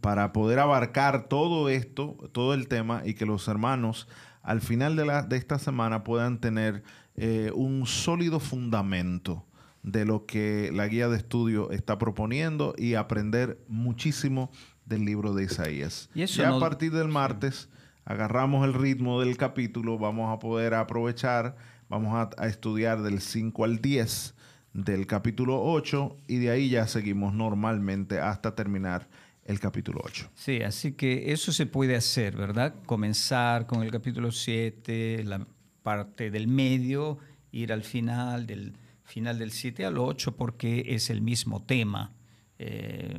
Para 0.00 0.32
poder 0.32 0.58
abarcar 0.58 1.28
todo 1.28 1.68
esto, 1.68 2.16
todo 2.32 2.52
el 2.54 2.68
tema 2.68 3.02
y 3.04 3.14
que 3.14 3.24
los 3.24 3.48
hermanos 3.48 4.08
al 4.42 4.60
final 4.60 4.96
de, 4.96 5.06
la, 5.06 5.22
de 5.22 5.36
esta 5.36 5.58
semana 5.58 6.04
puedan 6.04 6.40
tener 6.40 6.82
eh, 7.16 7.50
un 7.54 7.86
sólido 7.86 8.40
fundamento 8.40 9.46
de 9.82 10.04
lo 10.04 10.26
que 10.26 10.70
la 10.72 10.86
guía 10.86 11.08
de 11.08 11.16
estudio 11.16 11.70
está 11.70 11.98
proponiendo 11.98 12.74
y 12.76 12.94
aprender 12.94 13.58
muchísimo 13.68 14.50
del 14.84 15.04
libro 15.04 15.34
de 15.34 15.44
Isaías. 15.44 16.10
Y 16.14 16.26
ya 16.26 16.54
a 16.54 16.58
partir 16.58 16.92
del 16.92 17.08
martes 17.08 17.68
agarramos 18.04 18.66
el 18.66 18.74
ritmo 18.74 19.20
del 19.20 19.36
capítulo, 19.36 19.98
vamos 19.98 20.34
a 20.34 20.38
poder 20.38 20.74
aprovechar 20.74 21.56
Vamos 21.90 22.30
a, 22.38 22.46
estudiar 22.46 23.02
del 23.02 23.20
5 23.20 23.64
al 23.64 23.82
10 23.82 24.34
del 24.74 25.08
capítulo 25.08 25.60
8 25.60 26.18
y 26.28 26.36
de 26.36 26.50
ahí 26.50 26.68
ya 26.70 26.86
seguimos 26.86 27.34
normalmente 27.34 28.20
hasta 28.20 28.54
terminar 28.54 29.08
el 29.44 29.58
capítulo 29.58 30.00
8. 30.04 30.30
Sí, 30.36 30.62
así 30.62 30.92
que 30.92 31.32
eso 31.32 31.50
se 31.50 31.66
puede 31.66 31.96
hacer, 31.96 32.36
¿verdad? 32.36 32.76
Comenzar 32.86 33.66
con 33.66 33.82
el 33.82 33.90
capítulo 33.90 34.30
7, 34.30 35.24
la 35.24 35.44
parte 35.82 36.30
del 36.30 36.46
medio, 36.46 37.18
ir 37.50 37.72
al 37.72 37.82
final, 37.82 38.46
del 38.46 38.74
final 39.02 39.40
del 39.40 39.50
7 39.50 39.84
al 39.84 39.98
8, 39.98 40.36
porque 40.36 40.84
es 40.86 41.10
el 41.10 41.20
mismo 41.20 41.64
tema. 41.64 42.12
Eh, 42.60 43.18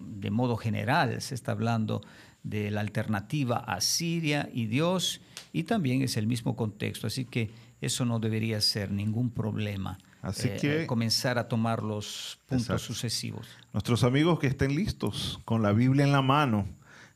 de 0.00 0.30
modo 0.32 0.56
general 0.56 1.20
se 1.20 1.36
está 1.36 1.52
hablando 1.52 2.00
de 2.42 2.72
la 2.72 2.80
alternativa 2.80 3.58
a 3.58 3.80
Siria 3.80 4.50
y 4.52 4.66
Dios, 4.66 5.20
y 5.52 5.62
también 5.62 6.02
es 6.02 6.16
el 6.16 6.26
mismo 6.26 6.56
contexto. 6.56 7.06
Así 7.06 7.26
que 7.26 7.71
eso 7.82 8.04
no 8.04 8.20
debería 8.20 8.60
ser 8.60 8.90
ningún 8.90 9.30
problema. 9.30 9.98
Así 10.22 10.48
eh, 10.48 10.56
que 10.60 10.86
comenzar 10.86 11.36
a 11.36 11.48
tomar 11.48 11.82
los 11.82 12.38
puntos 12.46 12.80
sucesivos. 12.80 13.48
Nuestros 13.72 14.04
amigos 14.04 14.38
que 14.38 14.46
estén 14.46 14.74
listos 14.74 15.40
con 15.44 15.62
la 15.62 15.72
Biblia 15.72 16.04
en 16.04 16.12
la 16.12 16.22
mano, 16.22 16.68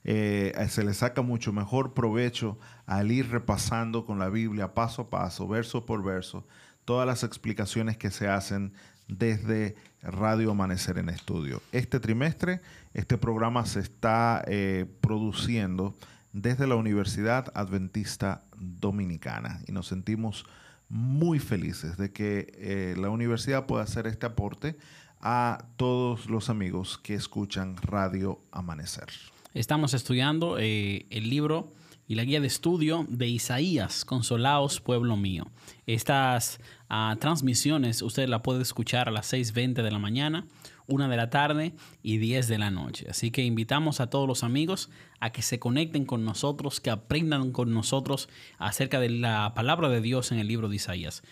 eh, 0.03 0.53
se 0.69 0.85
les 0.85 0.99
saca 0.99 1.23
mucho 1.23 1.53
mejor 1.53 1.95
provecho 1.95 2.59
al 2.85 3.13
ir 3.13 3.31
repasando 3.31 4.05
con 4.05 4.19
la 4.19 4.29
Biblia 4.29 4.75
paso 4.75 5.03
a 5.03 5.11
paso, 5.11 5.47
verso 5.47 5.87
por 5.87 6.03
verso, 6.03 6.45
todas 6.85 7.07
las 7.07 7.23
explicaciones 7.23 7.97
que 7.97 8.11
se 8.11 8.29
hacen 8.29 8.73
desde 9.07 9.77
Radio 10.03 10.51
Amanecer 10.51 10.99
en 10.99 11.09
Estudio. 11.09 11.63
Este 11.71 12.01
trimestre, 12.01 12.61
este 12.93 13.19
programa 13.19 13.67
se 13.67 13.81
está 13.81 14.45
eh, 14.49 14.87
produciendo 15.01 15.95
desde 16.37 16.67
la 16.67 16.77
Universidad 16.77 17.51
Adventista 17.55 18.45
Dominicana 18.59 19.63
y 19.67 19.73
nos 19.73 19.87
sentimos 19.87 20.45
muy 20.91 21.39
felices 21.39 21.97
de 21.97 22.13
que 22.13 22.53
eh, 22.59 22.95
la 22.99 23.09
universidad 23.09 23.65
pueda 23.65 23.85
hacer 23.85 24.07
este 24.07 24.27
aporte 24.27 24.77
a 25.19 25.65
todos 25.77 26.29
los 26.29 26.51
amigos 26.51 26.99
que 26.99 27.15
escuchan 27.15 27.77
Radio 27.79 28.43
Amanecer. 28.53 29.09
Estamos 29.55 29.95
estudiando 29.95 30.59
eh, 30.59 31.07
el 31.09 31.31
libro 31.31 31.73
y 32.07 32.17
la 32.17 32.25
guía 32.25 32.41
de 32.41 32.49
estudio 32.49 33.07
de 33.09 33.29
Isaías, 33.29 34.05
Consolaos, 34.05 34.83
pueblo 34.83 35.17
mío. 35.17 35.47
Estas 35.87 36.61
ah, 36.91 37.17
transmisiones 37.19 38.03
usted 38.03 38.29
la 38.29 38.43
puede 38.43 38.61
escuchar 38.61 39.09
a 39.09 39.11
las 39.11 39.33
6.20 39.33 39.83
de 39.83 39.91
la 39.91 39.99
mañana 39.99 40.47
una 40.87 41.09
de 41.09 41.17
la 41.17 41.31
tarde 41.31 41.75
y 42.03 42.19
10 42.19 42.49
de 42.49 42.59
la 42.59 42.71
noche. 42.71 43.07
Así 43.11 43.31
que 43.31 43.43
invitamos 43.43 44.01
a 44.01 44.09
todos 44.09 44.29
los 44.29 44.45
amigos 44.45 44.91
a 45.21 45.31
que 45.31 45.43
se 45.43 45.59
conecten 45.59 46.05
con 46.05 46.25
nosotros, 46.25 46.81
que 46.81 46.91
aprendan 46.91 47.53
con 47.53 47.73
nosotros 47.73 48.29
acerca 48.59 49.01
de 49.01 49.11
la 49.11 49.53
palabra 49.55 49.89
de 49.89 50.01
Dios 50.01 50.33
en 50.33 50.39
el 50.39 50.49
libro 50.49 50.69
de 50.69 50.77
Isaías. 50.77 51.23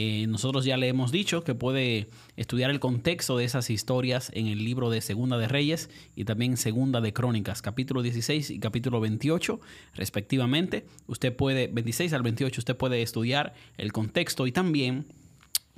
Eh, 0.00 0.26
nosotros 0.28 0.64
ya 0.64 0.76
le 0.76 0.86
hemos 0.86 1.10
dicho 1.10 1.42
que 1.42 1.56
puede 1.56 2.08
estudiar 2.36 2.70
el 2.70 2.78
contexto 2.78 3.36
de 3.36 3.44
esas 3.44 3.68
historias 3.68 4.30
en 4.32 4.46
el 4.46 4.64
libro 4.64 4.90
de 4.90 5.00
Segunda 5.00 5.38
de 5.38 5.48
Reyes 5.48 5.90
y 6.14 6.24
también 6.24 6.56
Segunda 6.56 7.00
de 7.00 7.12
Crónicas, 7.12 7.62
capítulo 7.62 8.02
16 8.02 8.50
y 8.50 8.60
capítulo 8.60 9.00
28, 9.00 9.60
respectivamente. 9.94 10.86
Usted 11.08 11.34
puede, 11.34 11.66
26 11.66 12.12
al 12.12 12.22
28, 12.22 12.60
usted 12.60 12.76
puede 12.76 13.02
estudiar 13.02 13.54
el 13.76 13.92
contexto 13.92 14.46
y 14.46 14.52
también 14.52 15.06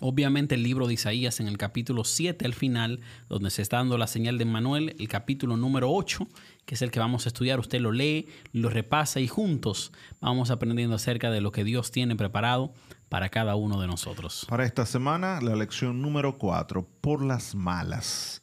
Obviamente 0.00 0.54
el 0.54 0.62
libro 0.62 0.86
de 0.86 0.94
Isaías 0.94 1.40
en 1.40 1.46
el 1.46 1.58
capítulo 1.58 2.04
7 2.04 2.44
al 2.46 2.54
final, 2.54 3.00
donde 3.28 3.50
se 3.50 3.62
está 3.62 3.76
dando 3.76 3.98
la 3.98 4.06
señal 4.06 4.38
de 4.38 4.46
Manuel, 4.46 4.96
el 4.98 5.08
capítulo 5.08 5.56
número 5.56 5.90
8, 5.92 6.26
que 6.64 6.74
es 6.74 6.82
el 6.82 6.90
que 6.90 7.00
vamos 7.00 7.26
a 7.26 7.28
estudiar, 7.28 7.60
usted 7.60 7.80
lo 7.80 7.92
lee, 7.92 8.28
lo 8.52 8.70
repasa 8.70 9.20
y 9.20 9.28
juntos 9.28 9.92
vamos 10.20 10.50
aprendiendo 10.50 10.96
acerca 10.96 11.30
de 11.30 11.40
lo 11.40 11.52
que 11.52 11.64
Dios 11.64 11.90
tiene 11.90 12.16
preparado 12.16 12.72
para 13.10 13.28
cada 13.28 13.56
uno 13.56 13.80
de 13.80 13.86
nosotros. 13.86 14.46
Para 14.48 14.64
esta 14.64 14.86
semana, 14.86 15.40
la 15.40 15.54
lección 15.54 16.00
número 16.00 16.38
4, 16.38 16.88
por 17.00 17.24
las 17.24 17.54
malas. 17.54 18.42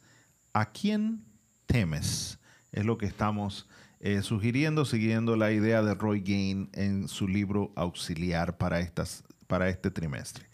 ¿A 0.54 0.72
quién 0.72 1.24
temes? 1.66 2.40
Es 2.72 2.86
lo 2.86 2.98
que 2.98 3.06
estamos 3.06 3.68
eh, 4.00 4.22
sugiriendo, 4.22 4.86
siguiendo 4.86 5.36
la 5.36 5.52
idea 5.52 5.82
de 5.82 5.96
Roy 5.96 6.22
Gain 6.22 6.70
en 6.74 7.08
su 7.08 7.28
libro 7.28 7.72
auxiliar 7.76 8.58
para, 8.58 8.80
estas, 8.80 9.24
para 9.48 9.70
este 9.70 9.90
trimestre. 9.90 10.47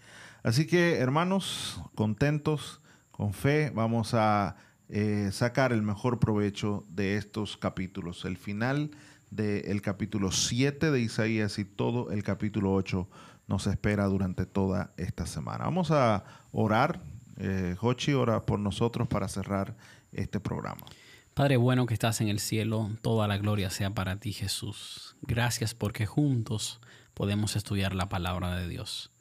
Así 0.44 0.68
que, 0.68 0.98
hermanos, 0.98 1.82
contentos, 1.96 2.82
con 3.12 3.34
fe, 3.34 3.72
vamos 3.74 4.14
a 4.14 4.58
eh, 4.90 5.30
sacar 5.32 5.72
el 5.72 5.82
mejor 5.82 6.20
provecho 6.20 6.86
de 6.90 7.16
estos 7.16 7.56
capítulos. 7.56 8.26
El 8.26 8.36
final 8.36 8.92
del 9.32 9.82
capítulo 9.82 10.32
7 10.32 10.92
de 10.92 11.00
Isaías 11.00 11.58
y 11.60 11.66
todo 11.66 12.12
el 12.12 12.24
capítulo 12.24 12.74
8 12.74 13.08
nos 13.48 13.68
espera 13.68 14.06
durante 14.06 14.46
toda 14.46 14.94
esta 14.98 15.26
semana. 15.26 15.64
Vamos 15.64 15.92
a 15.92 16.26
orar. 16.52 17.02
Eh, 17.38 17.76
ora 18.16 18.46
por 18.46 18.60
nosotros 18.60 19.08
para 19.08 19.28
cerrar 19.28 19.76
este 20.12 20.40
programa. 20.40 20.86
Padre 21.34 21.58
bueno 21.58 21.86
que 21.88 21.96
estás 21.96 22.22
en 22.22 22.28
el 22.28 22.40
cielo, 22.40 22.92
toda 23.02 23.28
la 23.28 23.38
gloria 23.38 23.70
sea 23.70 23.92
para 23.92 24.18
ti 24.18 24.34
Jesús. 24.34 25.16
Gracias 25.22 25.74
porque 25.74 26.06
juntos 26.06 26.80
podemos 27.14 27.56
estudiar 27.56 27.96
la 27.96 28.10
palabra 28.10 28.56
de 28.56 28.68
Dios. 28.68 29.13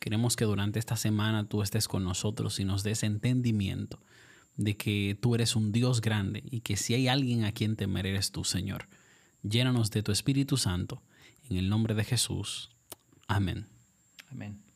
Queremos 0.00 0.34
que 0.34 0.46
durante 0.46 0.78
esta 0.78 0.96
semana 0.96 1.44
tú 1.44 1.62
estés 1.62 1.86
con 1.86 2.02
nosotros 2.02 2.58
y 2.58 2.64
nos 2.64 2.82
des 2.82 3.02
entendimiento 3.02 4.00
de 4.56 4.76
que 4.76 5.16
tú 5.20 5.34
eres 5.34 5.54
un 5.56 5.72
Dios 5.72 6.00
grande 6.00 6.42
y 6.50 6.60
que 6.60 6.76
si 6.76 6.94
hay 6.94 7.06
alguien 7.06 7.44
a 7.44 7.52
quien 7.52 7.76
temer 7.76 8.06
eres 8.06 8.32
tú, 8.32 8.42
Señor. 8.42 8.88
Llénanos 9.42 9.90
de 9.90 10.02
tu 10.02 10.10
Espíritu 10.10 10.56
Santo. 10.56 11.02
En 11.48 11.56
el 11.56 11.68
nombre 11.68 11.94
de 11.94 12.04
Jesús. 12.04 12.70
Amén. 13.28 13.66
Amén. 14.30 14.69